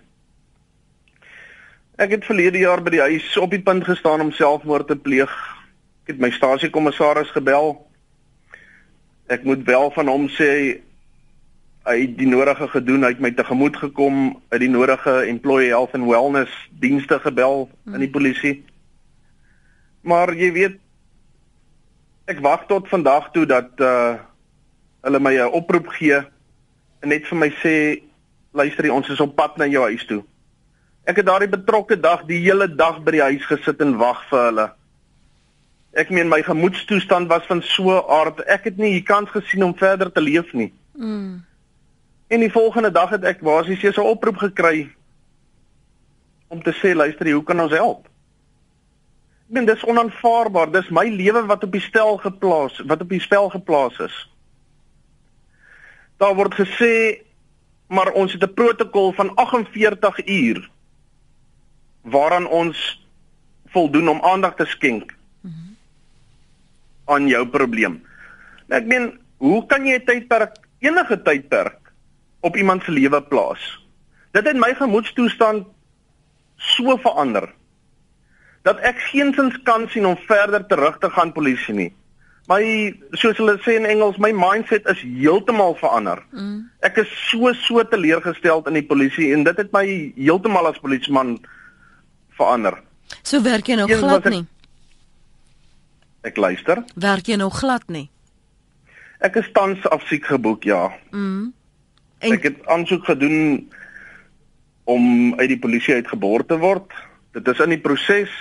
[1.95, 5.60] Ek het verlede jaar by die huis op die punt gestaan om selfmoord te pleeg.
[6.11, 7.69] Ek het my stasiekommissaris gebel.
[9.31, 10.47] Ek moet wel van hom sê
[11.87, 14.17] hy het die nodige gedoen, hy het my tegemoet gekom,
[14.51, 16.51] uit die nodige employee health and wellness
[16.83, 17.95] dienste gebel hmm.
[17.95, 18.51] in die polisie.
[20.03, 20.75] Maar jy weet
[22.27, 24.19] ek wag tot vandag toe dat uh
[25.01, 26.19] hulle my 'n oproep gee
[26.99, 28.03] en net vir my sê
[28.51, 30.21] luister jy ons is op pad na jou huis toe.
[31.07, 34.43] Ek het daardie betrokke dag die hele dag by die huis gesit en wag vir
[34.51, 34.67] hulle.
[35.91, 39.75] Ek meen my gemoedstoestand was van so aard, ek het nie die kans gesien om
[39.75, 40.71] verder te leef nie.
[40.95, 41.41] Mm.
[42.31, 44.89] En die volgende dag het ek basies 'n oproep gekry
[46.47, 48.07] om te sê luister, hoe kan ons help?
[49.47, 50.71] Ek meen dis onaanvaarbaar.
[50.71, 54.29] Dis my lewe wat op die stel geplaas, wat op die spel geplaas is.
[56.17, 57.21] Daar word gesê
[57.91, 60.69] maar ons het 'n protokol van 48 uur
[62.01, 63.07] waaraan ons
[63.65, 65.15] voldoen om aandag te skenk
[67.11, 67.99] aan jou probleem.
[68.67, 69.11] Nou, ek meen,
[69.43, 71.91] hoe kan jy 'n tydperk, enige tydperk
[72.41, 73.61] op iemand se lewe plaas?
[74.31, 75.67] Dit het my gemoedstoestand
[76.57, 77.49] so verander
[78.63, 81.89] dat ek geensins kan sien om verder terug te gaan polisie nie.
[82.49, 82.61] My
[83.11, 86.23] soos hulle sê in Engels, my mindset is heeltemal verander.
[86.33, 86.69] Mm.
[86.85, 89.85] Ek is so so teleurgesteld in die polisie en dit het my
[90.17, 91.37] heeltemal as polisieman
[92.37, 92.81] verander.
[93.23, 94.45] So werk jy nou glad nie.
[96.21, 96.83] Ek luister.
[96.95, 98.09] Werk jy nou glad nie?
[99.21, 100.89] Ek is tans afsiek geboek, ja.
[101.11, 101.51] Mm.
[102.21, 102.33] En...
[102.33, 103.69] Ek het aansoek gedoen
[104.89, 106.93] om uit die polisie uitgeboor te word.
[107.33, 108.33] Dit is in die proses.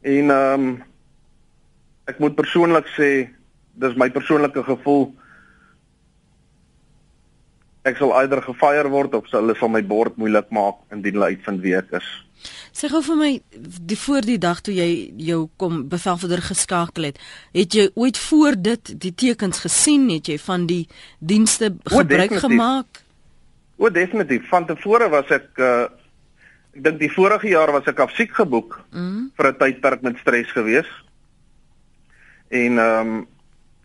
[0.00, 0.78] En ehm um,
[2.10, 3.10] ek moet persoonlik sê
[3.78, 5.04] dis my persoonlike gevoel
[7.88, 11.62] ek sal eider gefire word of hulle sal my bord moeilik maak indien hulle uitvind
[11.64, 12.08] wie ek is.
[12.72, 13.30] Sê gou vir my
[13.90, 14.88] die voor die dag toe jy
[15.20, 17.18] jou kom bevelvoerder geskakel het,
[17.56, 20.84] het jy ooit voor dit die tekens gesien het jy van die
[21.18, 23.02] dienste gebruik o, gemaak?
[23.80, 24.46] O, definitief.
[24.52, 25.88] Van tevore was ek uh
[26.70, 29.32] ek dink die vorige jaar was ek afsiek geboek mm.
[29.34, 30.86] vir 'n tydperk met stres gewees.
[32.48, 33.26] En ehm um,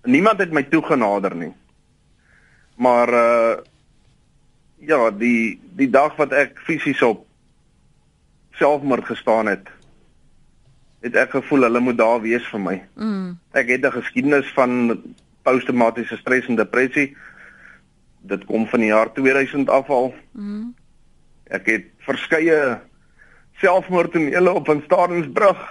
[0.05, 1.53] niemand het my toegenader nie.
[2.77, 3.55] Maar uh
[4.79, 7.25] ja, die die dag wat ek fisies op
[8.55, 9.69] selfmoord gestaan het,
[11.05, 12.75] het ek gevoel hulle moet daar wees vir my.
[12.95, 13.38] Mm.
[13.53, 15.01] Ek het 'n geskiedenis van
[15.43, 17.15] posttraumatiese stres en depressie.
[18.21, 20.13] Dit kom van die jaar 2000 af al.
[20.31, 20.73] Mm.
[21.43, 22.81] Ek het verskeie
[23.61, 25.61] selfmoordtonele op in Stadensbrug.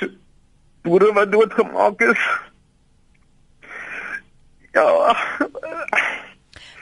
[0.00, 0.08] So,
[0.82, 2.22] boere wat doodgemaak is.
[4.72, 5.16] Ja.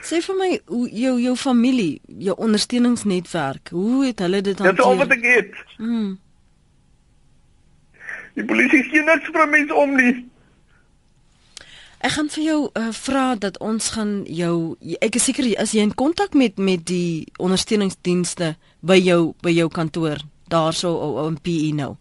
[0.07, 4.77] Sê vir my hoe jou jou familie, jou ondersteuningsnetwerk, hoe het hulle dit hanteer?
[4.77, 5.59] Dit is al wat ek weet.
[5.83, 6.15] Mm.
[8.37, 10.13] Die polisie sien net vir mense om nie.
[12.05, 15.81] Ek gaan vir jou uh, vra dat ons gaan jou ek is seker as jy
[15.87, 18.53] in kontak met met die ondersteuningsdienste
[18.85, 20.93] by jou by jou kantoor daarso
[21.25, 21.95] op PE nou.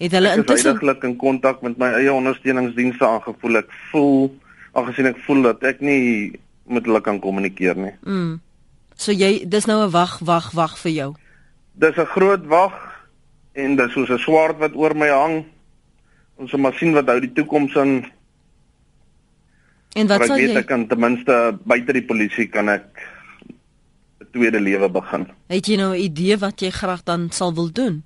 [0.00, 3.60] Het hulle intussen eintlik in kontak met my eie ondersteuningsdienste aangevoel.
[3.60, 4.32] Ek voel
[4.72, 6.32] aangesien ek voel dat ek nie
[6.66, 7.94] met hulle kan kommunikeer nie.
[8.02, 8.40] Mm.
[8.96, 11.14] So jy dis nou 'n wag wag wag vir jou.
[11.72, 12.72] Dis 'n groot wag
[13.52, 15.44] en dis soos 'n swaard wat oor my hang.
[16.36, 18.04] Ons moet maar sien wat hou die toekoms in.
[19.94, 22.86] En wat sal jy Ek kan ten minste buite die polisie kan ek
[24.20, 25.26] 'n tweede lewe begin.
[25.48, 28.02] Het jy nou 'n idee wat jy graag dan sal wil doen?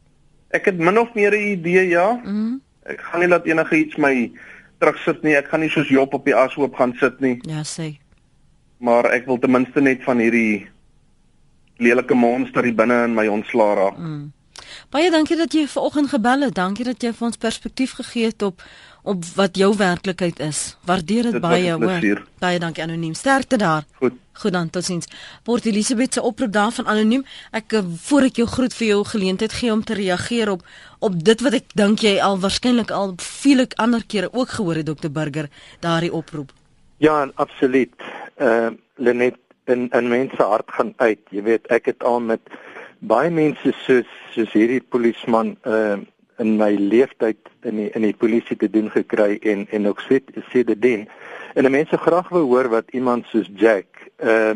[0.51, 2.21] Ek het min of meer 'n idee, ja.
[2.25, 2.61] Mm.
[2.83, 4.31] Ek gaan nie laat enige iets my
[4.79, 5.37] terugsit nie.
[5.37, 7.39] Ek gaan nie soos Job op die ashoop gaan sit nie.
[7.43, 7.99] Ja, sê
[8.79, 10.67] maar ek wil ten minste net van hierdie
[11.79, 13.99] lelike monster hier binne in my ontslaa raak.
[13.99, 14.27] Mm.
[14.91, 16.55] Baie dankie dat jy vanoggend gebel het.
[16.55, 18.63] Dankie dat jy vir ons perspektief gegee het op
[19.09, 20.77] op wat jou werklikheid is.
[20.85, 22.25] Waardeer dit baie hoor.
[22.43, 23.15] Baie dankie anoniem.
[23.15, 23.87] Sterkte daar.
[24.03, 24.19] Goed.
[24.33, 25.07] Goed dan totsiens.
[25.43, 27.25] Port Elizabeth se oproep daar van anoniem.
[27.51, 30.67] Ek eh, voor ek jou groet vir jou geleentheid gee om te reageer op
[30.99, 34.87] op dit wat ek dink jy al waarskynlik al vele ander kere ook gehoor het
[34.87, 35.49] Dr Burger
[35.81, 36.53] daardie oproep.
[36.99, 37.95] Ja, absoluut
[38.41, 41.21] uh Lenet in in mense hart gaan uit.
[41.31, 42.41] Jy weet, ek het al met
[42.99, 45.99] baie mense soos soos hierdie polisman uh
[46.39, 50.21] in my leeftyd in die in die polisie te doen gekry en en ook sê
[50.53, 51.09] sê dit ding.
[51.55, 53.87] En die mense graag wou hoor wat iemand soos Jack
[54.19, 54.55] uh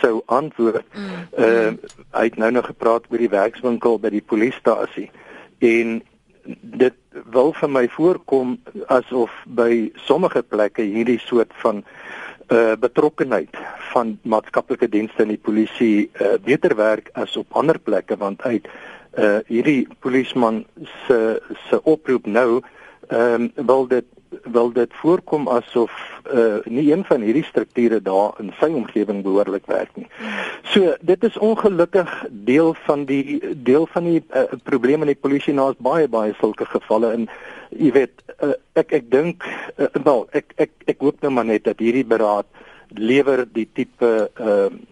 [0.00, 0.84] sou antwoord.
[0.92, 1.22] Mm.
[1.38, 1.72] Uh
[2.12, 5.10] hy het nou nog gepraat oor die werkswinkel by die polisiestasie
[5.58, 6.02] en
[6.60, 6.94] dit
[7.32, 8.56] wil vir my voorkom
[8.92, 11.82] asof by sommige plekke hierdie soort van
[12.48, 13.56] uh betrokkenheid
[13.92, 18.68] van maatskaplike dienste in die polisie uh beter werk as op ander plekke want uit
[19.18, 20.64] uh hierdie polisman
[21.06, 22.60] se se oproep nou
[23.08, 24.06] ehm um, wil dit
[24.42, 25.92] wil dit voorkom asof
[26.32, 30.06] uh nie een van hierdie strukture daar in sy omgewing behoorlik werk nie.
[30.72, 35.54] So dit is ongelukkig deel van die deel van die uh, probleme in die polisie
[35.54, 37.28] nou is baie baie sulke gevalle in
[37.70, 41.64] jy weet uh, ek ek dink uh, wel ek ek ek hoop nou maar net
[41.64, 42.46] dat hierdie beraad
[42.94, 44.84] lewer die tipe ehm uh,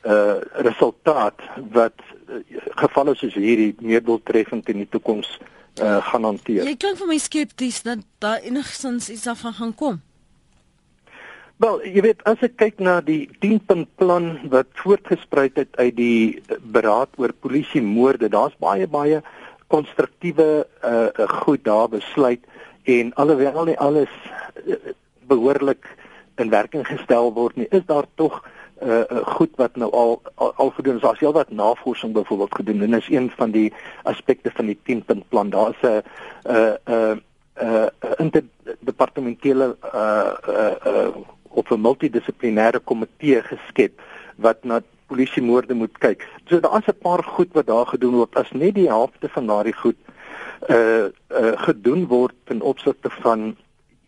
[0.00, 1.42] uh resultaat
[1.74, 2.38] wat uh,
[2.80, 6.64] gevalle soos hierdie meer doeltreffend in die toekoms uh gaan hanteer.
[6.66, 10.00] Jy klink vir my skepties dat daar enigstens iets daarvan gaan kom.
[11.60, 16.42] Wel, jy weet as ek kyk na die 10-punt plan wat voortgespruit het uit die
[16.72, 19.20] beraad oor polisie moorde, daar's baie baie
[19.68, 22.40] konstruktiewe uh goed daar besluit
[22.84, 24.10] en alhoewel nie alles
[24.64, 24.76] uh,
[25.28, 25.84] behoorlik
[26.40, 28.59] in werking gestel word nie, is daar tog uh
[29.24, 31.00] goed wat nou al al, al gedoen is.
[31.00, 35.50] Daar's heelwat navorsing byvoorbeeld gedoen en is een van die aspekte van die 10-punt plan.
[35.50, 36.02] Daar's 'n
[36.46, 37.16] uh uh
[37.62, 41.08] uh interdepartementele uh uh, uh
[41.48, 44.00] op 'n multidissiplinêre komitee geskep
[44.36, 46.28] wat na polisiemoorde moet kyk.
[46.44, 48.36] So daar's 'n paar goed wat daar gedoen word.
[48.36, 49.96] As net die helfte van daardie goed
[50.68, 53.56] uh uh gedoen word in opsigte van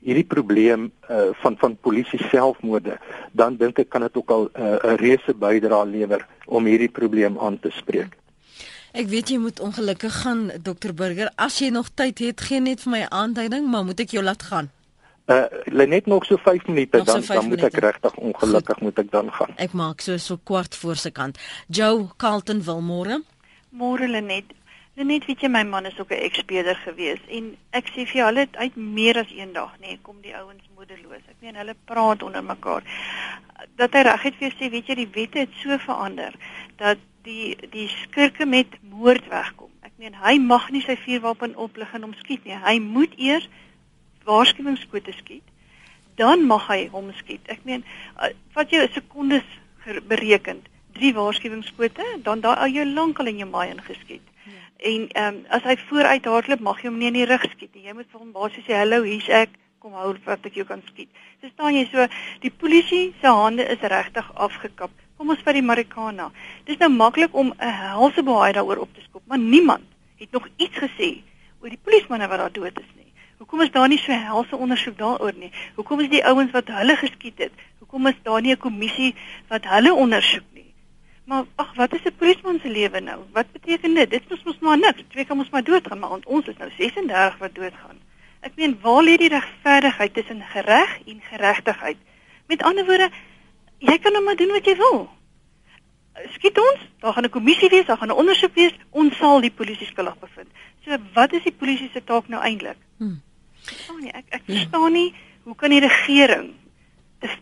[0.02, 2.98] hierdie probleem uh, van van polisie selfmoorde,
[3.32, 7.38] dan dink ek kan dit ook al 'n uh, reuse bydrae lewer om hierdie probleem
[7.38, 8.18] aan te spreek.
[8.92, 11.30] Ek weet jy moet ongelukkig gaan dokter Burger.
[11.36, 14.42] As jy nog tyd het, gee net vir my aanduiding, maar moet ek jou laat
[14.42, 14.68] gaan?
[15.30, 18.82] Uh net nog so 5 minute dan so dan moet ek regtig ongelukkig Goed.
[18.82, 19.54] moet ek dan gaan.
[19.56, 21.38] Ek maak so so kwart voor se kant.
[21.68, 23.22] Joe Carlton wil môre.
[23.70, 24.44] Môre Lenet.
[24.92, 28.48] Net weet jy my man is ook 'n ekspeder gewees en ek sê vir hulle
[28.52, 31.22] uit meer as een dag nê nee, kom die ouens moedeloos.
[31.32, 32.82] Ek meen hulle praat onder mekaar.
[33.76, 36.34] Dat hy regtig vir sê weet jy die wette het so verander
[36.76, 39.70] dat die die skurke met moord wegkom.
[39.80, 42.56] Ek meen hy mag nie sy vuurwapen oplig en hom skiet nie.
[42.56, 43.48] Hy moet eers
[44.24, 45.46] waarskuwingsskote skiet.
[46.16, 47.48] Dan mag hy hom skiet.
[47.48, 47.84] Ek meen
[48.52, 49.48] wat jy sekondes
[50.04, 50.60] bereken,
[50.92, 54.28] drie waarskuwingsskote, dan daai ou jy lankal in jou maai ingeskiet
[54.82, 57.74] en ehm um, as hy vooruit hardloop mag jy hom nie in die rug skiet
[57.74, 57.84] nie.
[57.86, 61.10] Jy moet hom basies sê hallo, hier's ek, kom hou wat ek jou kan skiet.
[61.40, 62.06] So staan jy so
[62.42, 64.90] die polisie se hande is regtig afgekap.
[65.18, 66.30] Kom ons vat die Marikana.
[66.66, 69.86] Dis nou maklik om 'n helse baie daaroor op te skop, maar niemand
[70.18, 71.10] het nog iets gesê
[71.60, 73.10] oor die polismanne wat daar dood is nie.
[73.38, 75.50] Hoekom is daar nie so helse ondersoek daaroor nie?
[75.74, 77.52] Hoekom is die ouens wat hulle geskiet het?
[77.78, 79.14] Hoekom is daar nie 'n kommissie
[79.48, 80.44] wat hulle ondersoek
[81.32, 83.20] Maar ag, wat is 'n polisman se lewe nou?
[83.32, 84.10] Wat beteken dit?
[84.10, 85.02] Dit is mos maar niks.
[85.08, 87.98] Twee kan mos maar doodgaan, maar ons is nou 36 wat doodgaan.
[88.40, 91.96] Ek meen, waar lê die regverdigheid tussen gereg en geregtigheid?
[92.46, 93.10] Met ander woorde,
[93.78, 95.10] jy kan nou maar doen wat jy wil.
[96.34, 99.56] Skiet ons, daar gaan 'n kommissie wees, daar gaan 'n ondersoek wees, ons sal die
[99.60, 100.48] polisie skuldig bevind.
[100.84, 102.78] So wat is die polisie se taak nou eintlik?
[102.96, 103.22] Hmm.
[103.62, 104.10] Verstaan jy?
[104.10, 106.54] Ek ek verstaan nie hoe kan die regering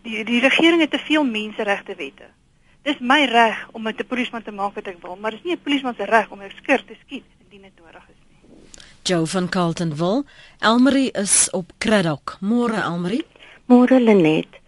[0.02, 2.38] die die regering het te veel menseregte wette
[2.82, 5.54] dis my reg om met 'n polisieman te maak wat ek wil, maar dis nie
[5.54, 8.58] 'n polisieman se reg om 'n skurk te skiet indien dit nodig is nie.
[9.02, 10.24] Joe van Carlton wil.
[10.58, 12.36] Elmarie is op Kraddock.
[12.40, 13.24] Môre Elmarie.
[13.66, 14.60] Môre Lenet.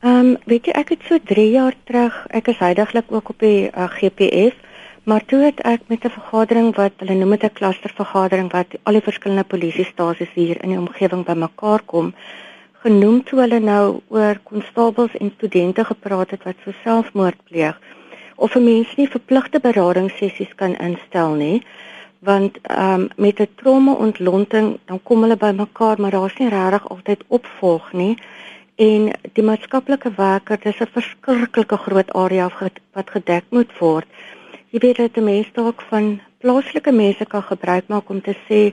[0.00, 3.38] Ehm um, weet jy ek het so 3 jaar terug, ek is heidaglik ook op
[3.38, 4.54] die uh, GPS,
[5.02, 8.92] maar toe het ek met 'n vergadering wat hulle noem dit 'n klustervergadering wat al
[8.92, 12.14] die verskillende polisiestasies hier in die omgewing bymekaar kom
[12.88, 17.76] genoem toe hulle nou oor konstabels en studente gepraat het wat so selfmoord pleeg
[18.36, 21.58] of 'n mens nie verpligte beraadingssessies kan instel nie
[22.18, 26.88] want ehm um, met 'n trauma ontlonting dan kom hulle bymekaar maar daar's nie regtig
[26.88, 28.16] altyd opvolg nie.
[28.76, 32.50] En die maatskaplike werker dis 'n verskriklike groot area
[32.92, 34.06] wat gedek moet word.
[34.70, 38.72] Jy weet dat 'n mens dalk van plaaslike mense kan gebruik maak om te sê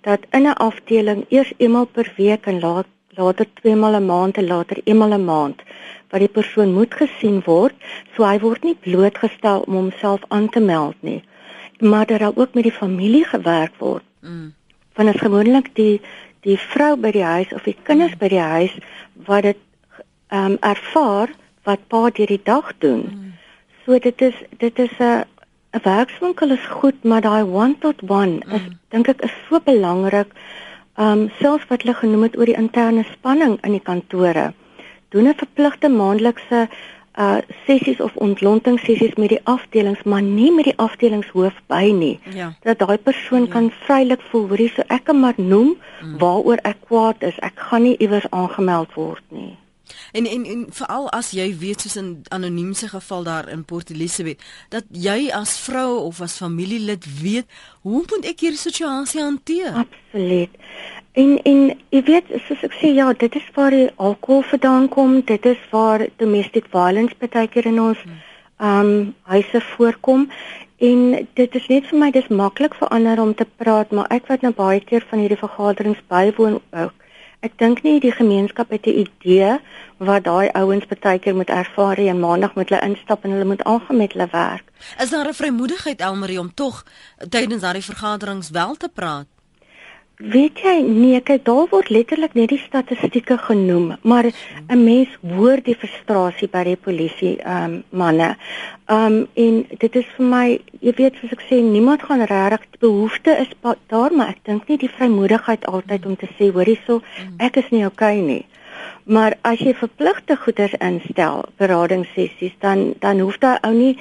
[0.00, 2.86] dat in 'n afdeling eers eenmal per week en laat
[3.16, 5.62] later twee maal 'n maand en later eenmal 'n maand
[6.10, 7.74] wat die persoon moet gesien word,
[8.14, 11.22] so hy word nie blootgestel om homself aan te meld nie.
[11.78, 14.04] Maar dat daar ook met die familie gewerk word.
[14.20, 14.54] Mm.
[14.94, 16.00] Van is gewoonlik die
[16.40, 18.18] die vrou by die huis of die kinders mm.
[18.18, 18.74] by die huis
[19.26, 19.58] wat dit
[20.28, 21.30] ehm um, ervaar
[21.62, 23.02] wat pa deur die dag doen.
[23.12, 23.32] Mm.
[23.84, 25.24] So dit is dit is 'n
[25.74, 28.78] 'n werkswinkel is goed, maar daai one tot one is mm.
[28.88, 30.30] dink ek is so belangrik
[30.98, 34.52] um, selfs wat hulle genoem het oor die interne spanning in die kantore.
[35.08, 36.68] Doen 'n verpligte maandelikse
[37.16, 42.18] uh sessies of ontlonting sessies met die afdelings, maar nie met die afdelingshoof by nie.
[42.34, 42.52] Ja.
[42.62, 43.52] Dat daai persoon ja.
[43.52, 46.18] kan vrylik voel, hoorie, so ek kan maar noem mm.
[46.18, 47.38] waaroor ek kwaad is.
[47.38, 49.56] Ek gaan nie iewers aangemeld word nie.
[50.12, 53.90] En en en veral as jy weet soos in anoniem se geval daar in Port
[53.90, 57.46] Elizabeth dat jy as vrou of as familielid weet
[57.80, 59.72] hoe moet ek hierdie situasie hanteer?
[59.86, 60.50] Absoluut.
[61.16, 61.60] En en
[61.94, 65.62] jy weet soos ek sê ja, dit is waar die alkohol vandaan kom, dit is
[65.70, 70.28] waar domestic violence baie keer in ons ehm um, huise voorkom
[70.90, 71.00] en
[71.40, 74.44] dit is net vir my dis maklik vir ander om te praat, maar ek wat
[74.44, 77.06] nou baie keer van hierdie vergaderings bywoon ook
[77.44, 79.60] Ek dink nie die gemeenskap het 'n idee
[80.08, 83.64] wat daai ouens baie keer moet ervaar en maandag moet hulle instap en hulle moet
[83.64, 84.64] aangaan met hulle werk.
[84.98, 86.84] Is daar 'n vrymoedigheid Elmarie om tog
[87.28, 89.26] tydens daardie vergaderings wel te praat?
[90.16, 95.60] Weet jy, nee, kyk daar word letterlik net die statistieke genoem, maar 'n mens hoor
[95.60, 98.36] die frustrasie by die polisie ehm um, manne.
[98.88, 102.80] Ehm um, en dit is vir my, jy weet soos ek sê, niemand gaan regtig
[102.80, 103.52] behoefte is
[103.86, 107.02] daar, maar ek dink nie die vrymoedigheid altyd om te sê, hoor hierso,
[107.38, 108.46] ek is nie okay nie.
[109.04, 113.98] Maar as jy verpligte goeders instel, beradingssessies, dan dan hoef daai ou nie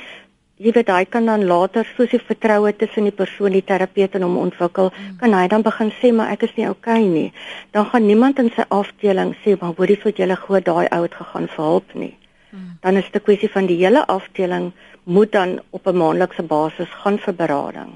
[0.58, 4.24] jy weet hy kan dan later soos die vertroue tussen die persoon die terapeut en
[4.24, 5.18] hom ontwikkel mm.
[5.20, 7.32] kan hy dan begin sê maar ek is nie okay nie
[7.76, 11.20] dan gaan niemand in sy afdeling sê maar hoorie sou jy gou daai ou het
[11.20, 12.14] gegaan vir hulp nie
[12.52, 12.72] mm.
[12.88, 14.72] dan is dit 'n kwessie van die hele afdeling
[15.04, 17.92] moet dan op 'n maandelikse basis gaan vir berading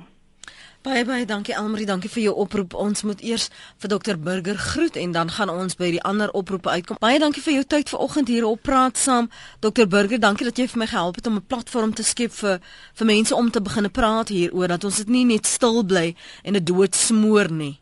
[0.89, 2.73] Baie baie dankie Elmarie, dankie vir jou oproep.
[2.73, 3.43] Ons moet eers
[3.77, 6.97] vir dokter Burger groet en dan gaan ons by die ander oproepe uitkom.
[7.03, 9.27] Baie dankie vir jou tyd vanoggend hier op praat saam.
[9.61, 12.57] Dokter Burger, dankie dat jy vir my gehelp het om 'n platform te skep vir
[12.97, 16.53] vir mense om te begin praat hieroor dat ons dit nie net stil bly en
[16.53, 17.79] dit dood smoor nie.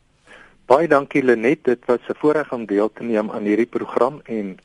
[0.66, 4.58] Baie dankie Lenet, dit was 'n voorreg om deel te neem aan hierdie program en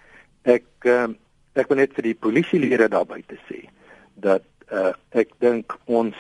[0.44, 1.08] ek uh,
[1.56, 3.70] ek wil net vir die polisielede daar buite sê
[4.16, 6.16] dat uh, ek dink ons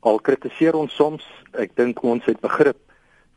[0.00, 2.78] al kritiseer ons soms, ek dink ons het begrip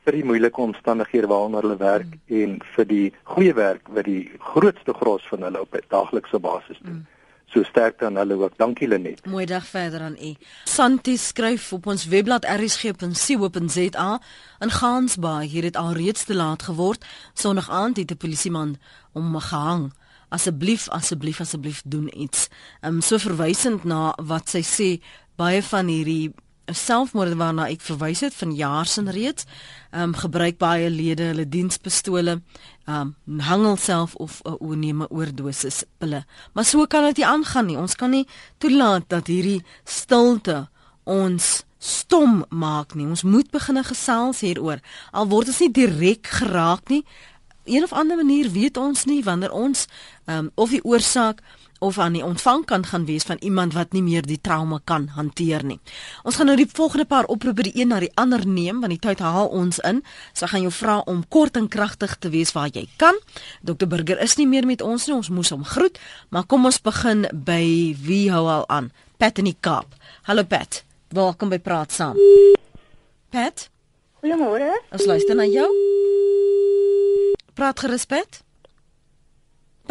[0.05, 2.21] vir die moeilike omstandighede waaronder hulle werk mm.
[2.41, 6.79] en vir die goeie werk wat die grootste gros van hulle op 'n daaglikse basis
[6.81, 7.01] doen.
[7.01, 7.07] Mm.
[7.51, 8.57] So sterk aan hulle ook.
[8.57, 9.25] Dankie Lenet.
[9.25, 10.35] Mooi dag verder aan u.
[10.63, 14.21] Santi skryf op ons webblad rsg.co.za
[14.59, 17.05] in Gansbaai hier het al reeds te laat geword.
[17.33, 18.77] Sondag aand het 'n polisieman
[19.11, 19.93] om gehang.
[20.29, 22.47] Asseblief, asseblief, asseblief doen iets.
[22.81, 25.03] Ehm um, so verwysend na wat sy sê
[25.35, 26.33] baie van hierdie
[26.65, 29.45] 'n selfmoord waarna ek verwys het van jaarsin reeds.
[29.91, 32.41] Ehm um, gebruik baie lede hulle dienspistole,
[32.85, 36.25] ehm um, hangel self of 'n uh, oorneme oordosis pille.
[36.53, 37.77] Maar so kan dit nie aangaan nie.
[37.77, 40.69] Ons kan nie toelaat dat hierdie stilte
[41.03, 43.07] ons stom maak nie.
[43.07, 44.79] Ons moet begin gesels hieroor.
[45.11, 47.05] Al word ons nie direk geraak nie.
[47.65, 49.87] Een of ander manier weet ons nie wanneer ons
[50.25, 51.41] ehm um, of die oorsaak
[51.81, 55.63] of aan die ontvangkant gaan wees van iemand wat nie meer die trauma kan hanteer
[55.65, 55.79] nie.
[56.23, 59.01] Ons gaan nou die volgende paar oproepe die een na die ander neem want die
[59.01, 60.03] tyd haal ons in.
[60.37, 63.17] So gaan jou vra om kort en kragtig te wees waar jy kan.
[63.65, 65.15] Dr Burger is nie meer met ons nie.
[65.17, 65.97] Ons moes hom groet,
[66.29, 67.63] maar kom ons begin by
[68.05, 68.91] wie hou al aan?
[69.17, 69.97] Pat in die Kaap.
[70.29, 70.83] Hallo Pat.
[71.09, 72.21] Welkom by Praat Saam.
[73.33, 73.69] Pat?
[74.21, 74.69] Goeiemôre.
[74.93, 75.67] Ons luister na jou.
[77.57, 78.43] Praat gerus Pat.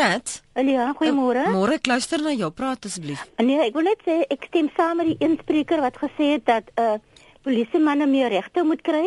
[0.00, 0.42] Pat.
[0.54, 1.42] Ja, goeiemôre.
[1.44, 2.48] Uh, môre, ek luister na jou.
[2.56, 3.20] Praat asseblief.
[3.36, 6.70] Nee, ek wil net sê ek stem saam met die inspreker wat gesê het dat
[6.72, 9.04] 'n uh, polisieman meer regte moet kry.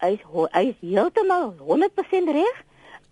[0.00, 0.24] Hy is
[0.56, 2.56] hy is heeltemal 100% reg.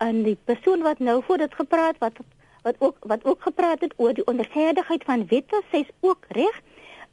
[0.01, 2.17] En die persoon wat nou voor dit gepraat wat
[2.65, 6.61] wat ook wat ook gepraat het oor die onderskeidigheid van wette, sês ook reg.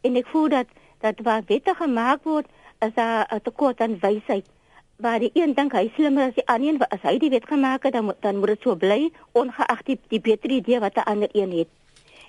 [0.01, 0.67] En ek voel dat
[1.05, 2.47] dat waar wette gemaak word,
[2.81, 4.49] is daar 'n tekort aan wysheid
[4.97, 7.83] waar die een dink hy slimmer as die ander een as hy die wet gemaak
[7.83, 11.09] het dan moet dan moet dit so bly ongeag die die beter idee wat 'n
[11.13, 11.69] ander een het.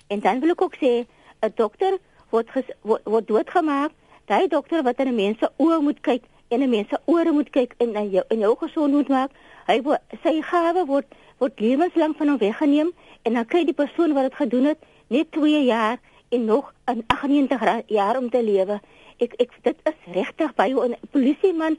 [0.08, 1.06] En dan wil ek ook sê
[1.40, 1.98] 'n dokter
[2.30, 3.90] word ges, word, word doodgemaak,
[4.26, 7.32] daai dokter wat in 'n mens se oë moet kyk en 'n mens se ore
[7.32, 9.30] moet kyk en in jou in jou gesond moet maak.
[9.66, 11.06] Hy word sy gawe word
[11.38, 12.92] word lewenslang van hom weggeneem
[13.22, 15.98] en dan kry die persoon wat dit gedoen het net 2 jaar
[16.28, 18.80] en nog 'n 98 jaar om te lewe.
[19.18, 21.76] Ek ek dit is regtig by 'n polisieman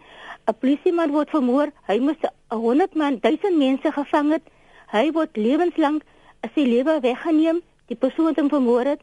[0.47, 4.43] 'n polisieman word vermoor, hy moes 100 man, 1000 mense gevang het.
[4.91, 6.01] Hy word lewenslang
[6.41, 7.61] as sy lewe weggeneem.
[7.87, 9.01] Die persoon wat hom vermoor het,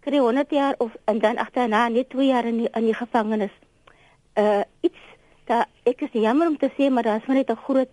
[0.00, 3.54] kry 100 jaar of en dan agterna net 2 jaar in die, in die gevangenis.
[4.36, 4.98] Uh iets
[5.46, 7.90] dat ek is jammer om te sê, maar daar's net 'n groot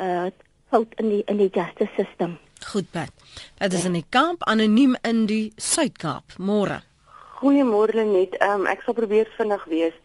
[0.00, 0.30] uh
[0.70, 2.38] fout in die in die justice system.
[2.64, 3.10] Goed, Pat.
[3.58, 6.38] Dit is in die kamp anoniem in die Suid-Kaap.
[6.38, 6.80] Môre.
[7.44, 8.36] Goeiemôre net.
[8.40, 9.96] Ehm um, ek sal probeer vinnig wees.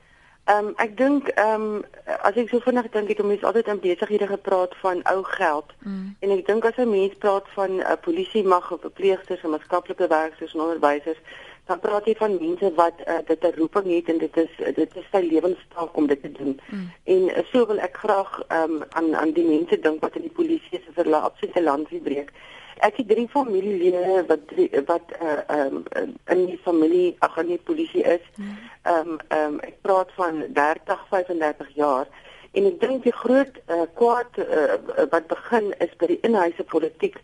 [0.51, 1.83] Ehm um, ek dink ehm um,
[2.27, 5.71] as ek so vinnig dink het om mens altyd in besighede gepraat van ou geld.
[5.85, 6.09] Mm.
[6.19, 9.55] En ek dink as 'n mens praat van 'n uh, polisie mag of verpleegsters en
[9.55, 11.21] maatskaplike werkers en onderwysers,
[11.71, 14.95] dan praat jy van mense wat uh, dit 'n roeping het en dit is dit
[14.95, 16.59] is sy lewenstaak om dit te doen.
[16.69, 16.91] Mm.
[17.03, 20.27] En uh, so wil ek graag ehm um, aan aan die mense dink wat in
[20.27, 22.33] die polisie se verlaat sy se land breek
[22.85, 25.83] ek het drie familielede wat drie, wat uh um
[26.33, 28.25] in die familie ag in die polisie is.
[28.83, 32.07] Ehm um, um ek praat van 30 35 jaar
[32.51, 34.79] en ek dink die groot uh kwaad uh,
[35.11, 37.19] wat begin is by die inhuise politiek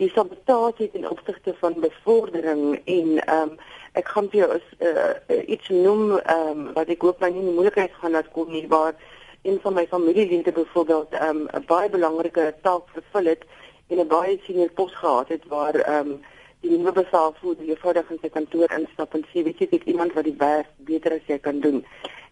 [0.00, 3.58] die sabotasie ten opsigte van bevordering en ehm um,
[3.98, 7.42] ek gaan vir jou is uh, iets noem ehm um, wat ek hoop my nie
[7.42, 8.94] in moeilikheid gaan laat kom nie waar
[9.42, 13.44] een van my familielede byvoorbeeld ehm, 'n um, baie belangrike taak vervul het
[13.90, 16.20] en 'n baie senior pos gehad het waar ehm um,
[16.60, 20.24] die nuwe bevelvoerder eenvoudig in sy kantoor instap en sê weet jy ek iemand wat
[20.28, 21.84] die werk beter as jy kan doen.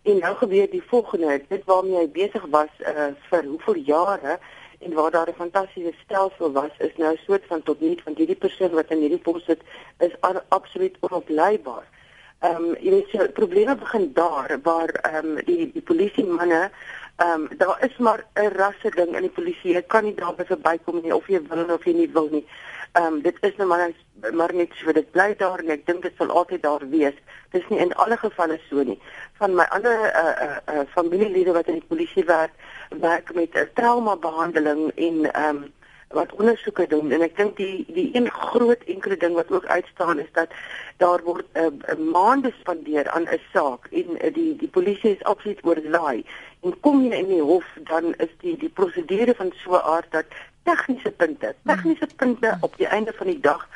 [0.02, 4.38] En nou gebeur die volgende, dit waarmee hy besig was uh, vir hoeveel jare
[4.84, 8.14] en waar daar 'n fantastiese stelsel was is nou 'n soort van tot niet van
[8.16, 9.60] hierdie persoon wat in hierdie pos sit
[9.98, 10.14] is
[10.48, 11.86] absoluut onopleibaar.
[12.40, 16.70] Ehm um, jy weet so probleme begin daar waar ehm um, die die polisie manne
[17.18, 19.72] ehm um, daar is maar 'n rasse ding in die polisie.
[19.72, 22.46] Jy kan nie daarby verbykom nie of jy wil of jy nie wil nie.
[22.92, 23.90] Ehm um, dit is nou maar
[24.32, 27.14] maar net so dit bly daar en ek dink dit sal altyd daar wees.
[27.50, 29.00] Dis nie in alle gevalle so nie.
[29.38, 32.52] Van my ander uh uh, uh familielede wat in die polisie werk,
[32.90, 35.72] werk met 'n trauma behandeling en ehm um,
[36.08, 40.18] wat ondersoeke doen en ek dink die die een groot enkele ding wat ook uitstaan
[40.18, 40.54] is dat
[40.96, 45.24] daar word 'n uh, maande spandeer aan 'n saak en uh, die die polisie is
[45.24, 46.24] absoluut oorlaai
[46.62, 50.10] en kom jy in die hof dan is die die prosedure van so 'n aard
[50.10, 50.26] dat
[50.62, 53.68] tegniese punte tegniese punte op die einde van die dag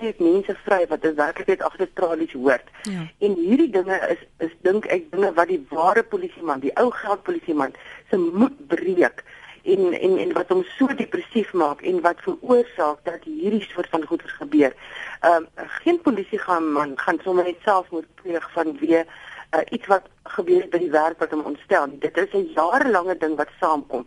[0.00, 2.64] spreek mense vry wat in werklikheid agter tralies hoort.
[2.82, 3.04] Ja.
[3.18, 7.22] En hierdie dinge is is dink ek dinge wat die ware polisieman, die ou geld
[7.22, 7.74] polisieman
[8.10, 9.20] se moed breek
[9.62, 14.06] en en en wat hom so depressief maak en wat veroorsaak dat hierdie soort van
[14.06, 14.72] goeders gebeur.
[15.20, 19.60] Ehm um, geen polisie gaan man gaan sommer net self moet pleeg van weer uh,
[19.70, 21.86] iets wat gebeur by die werk wat hom ontstel.
[21.98, 24.06] Dit is 'n jarelange ding wat saamkom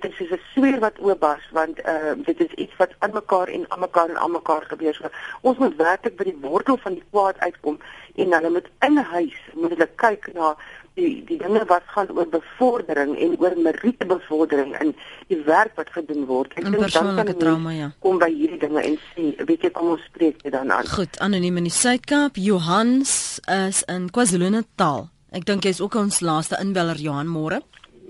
[0.00, 3.48] dit is soos 'n sweer wat oopbars want uh dit is iets wat aan mekaar
[3.48, 4.94] en aan mekaar en aan mekaar gebeur.
[4.94, 7.78] So ons moet werklik by die wortel van die kwaad uitkom
[8.14, 10.56] en hulle moet in huis moet hulle kyk na
[10.98, 14.92] die die dinge wat gaan oor bevordering en oor meriete bevordering in
[15.30, 16.52] die werk wat gedoen word.
[16.54, 17.90] Ek dink dan kan trauma ja.
[18.04, 20.86] Kom by hierdie dinge en sien, weet jy kom ons spreek dit dan aan.
[20.94, 25.08] Goed, anoniem in die Suid-Kaap, Johans is in KwaZulu-Natal.
[25.34, 27.58] Ek dink jy's ook ons laaste inbeller Johan môre.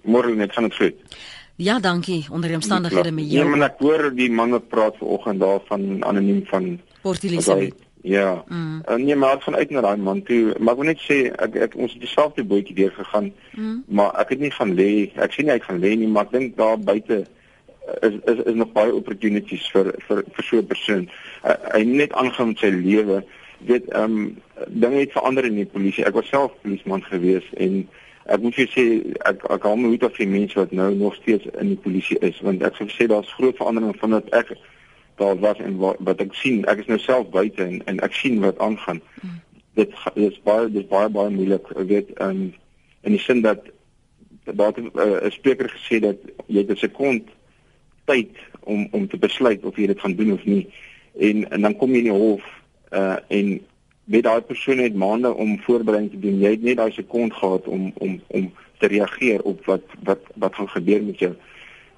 [0.05, 1.17] Môre net van dit goed.
[1.57, 2.27] Ja, dankie.
[2.31, 3.45] Onder die omstandighede met jou.
[3.45, 7.84] Ja, maar ek hoor die manne praat vanoggend daar van anoniem van Port Elizabeth.
[8.05, 8.45] Ja.
[8.49, 8.83] Mm.
[8.85, 11.55] En nee, maar van uit na daai man toe, maar ek wil net sê ek
[11.57, 13.31] ek ons het dieselfde bootjie deur gegaan.
[13.57, 13.79] Mm.
[13.97, 14.89] Maar ek het nie gaan lê.
[15.17, 17.23] Ek sien nie ek gaan lê nie, maar ek dink daar buite
[18.05, 21.09] is is is nog baie opportunities vir vir vir so 'n persoon.
[21.45, 23.23] Uh, hy net aangaan met sy lewe.
[23.73, 24.37] Dit ehm um,
[24.69, 26.05] dinge het verander in die polisie.
[26.05, 27.89] Ek was self polisieman gewees en
[28.25, 28.85] ek moet vir sê
[29.33, 32.21] ek ek hou my hoed af vir mense wat nou nog steeds in die polisie
[32.21, 34.57] is want ek sou sê daar's groot verandering van wat ek
[35.17, 38.15] daar was en wat, wat ek sien ek is nou self buite en en ek
[38.15, 39.39] sien wat aangaan hmm.
[39.81, 42.43] dit is baie dit is baie baie moeilik ek weet um,
[43.03, 43.71] in die sin dat
[44.45, 47.31] daar uh, 'n spreker gesê dat jy het 'n sekond
[48.05, 50.67] tyd om om te besluit of jy dit gaan doen of nie
[51.19, 52.45] en en dan kom jy in die hof
[52.93, 53.61] uh, en
[54.05, 56.39] met daai persoon het maande om voorbereiding te doen.
[56.39, 60.55] Jy het net daai sekond gehad om om om te reageer op wat wat wat
[60.55, 61.33] gaan gebeur met jou.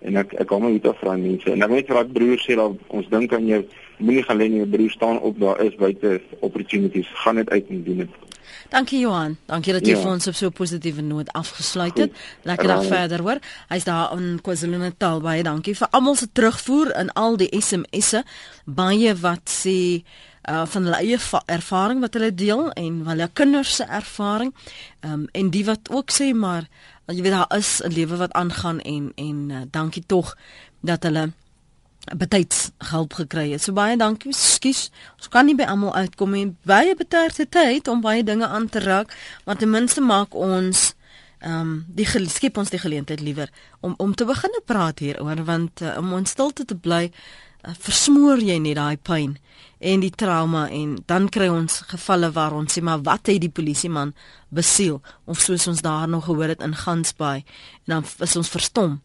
[0.06, 1.50] En ek ek kom uit af van mense.
[1.50, 3.64] En ek weet wat broer sê dat ons dink aan jou.
[3.98, 5.40] Moenie gaan lê nie, jou broer staan op.
[5.40, 7.10] Daar is buite opportunities.
[7.24, 8.22] Gaan dit uit en doen dit.
[8.70, 9.36] Dankie Johan.
[9.46, 10.02] Dankie dat jy ja.
[10.02, 12.12] vir ons op so 'n positiewe noot afgesluit het.
[12.42, 13.38] Lekker dag verder hoor.
[13.68, 18.24] Hy's daar in KwaZulu-Natal baie dankie vir almal se terugvoer in al die SMS'e.
[18.64, 20.02] Baie wat sê
[20.46, 24.54] uh van hulle eie ervaring wat hulle deel en hulle kinders se ervaring.
[25.02, 26.68] Um en die wat ook sê maar
[27.06, 30.36] jy weet daar is 'n lewe wat aangaan en en uh, dankie tog
[30.80, 31.32] dat hulle
[32.14, 33.62] betyds hulp gekry het.
[33.62, 34.32] So baie dankie.
[34.34, 34.90] Skus.
[35.16, 36.54] Ons kan nie by almal uitkom nie.
[36.62, 40.94] Baie betyds tyd om baie dinge aan te raak, maar ten minste maak ons
[41.38, 43.50] ehm um, die skep ons die geleentheid liewer
[43.80, 47.10] om om te begin praat hieroor want uh, om ons stilte te bly
[47.74, 49.36] versmoor jy net daai pyn
[49.78, 53.52] en die trauma en dan kry ons gevalle waar ons sê maar wat het die
[53.52, 54.14] polisieman
[54.54, 57.42] besiel of soos ons daar nog gehoor het in Gansbaai
[57.86, 59.00] en dan is ons verstom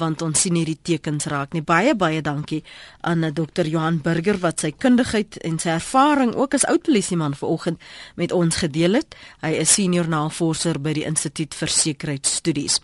[0.00, 2.62] want ons sien hierdie tekens raak nie baie baie dankie
[3.00, 7.34] aan eh, Dr Johan Burger wat sy kundigheid en sy ervaring ook as oud polisieman
[7.34, 7.82] vanoggend
[8.16, 12.80] met ons gedeel het hy is senior navorser by die Instituut vir Sekuriteitsstudies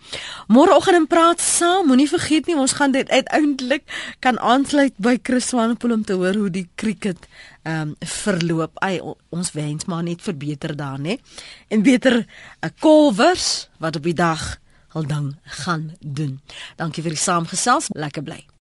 [0.47, 3.87] môreoggend in praat saam moenie vergeet nie ons gaan dit uiteindelik
[4.19, 7.27] kan aansluit by Chris Swanepoel om te hoor hoe die cricket
[7.63, 8.79] ehm um, verloop.
[8.83, 8.99] Ai
[9.29, 11.17] ons wens maar net verbeter daar, né?
[11.67, 12.25] En beter 'n
[12.65, 14.59] uh, kolwers wat op die dag
[14.93, 16.39] hul ding gaan doen.
[16.77, 17.91] Dankie vir die saamgesels.
[17.97, 18.52] Lekker bly.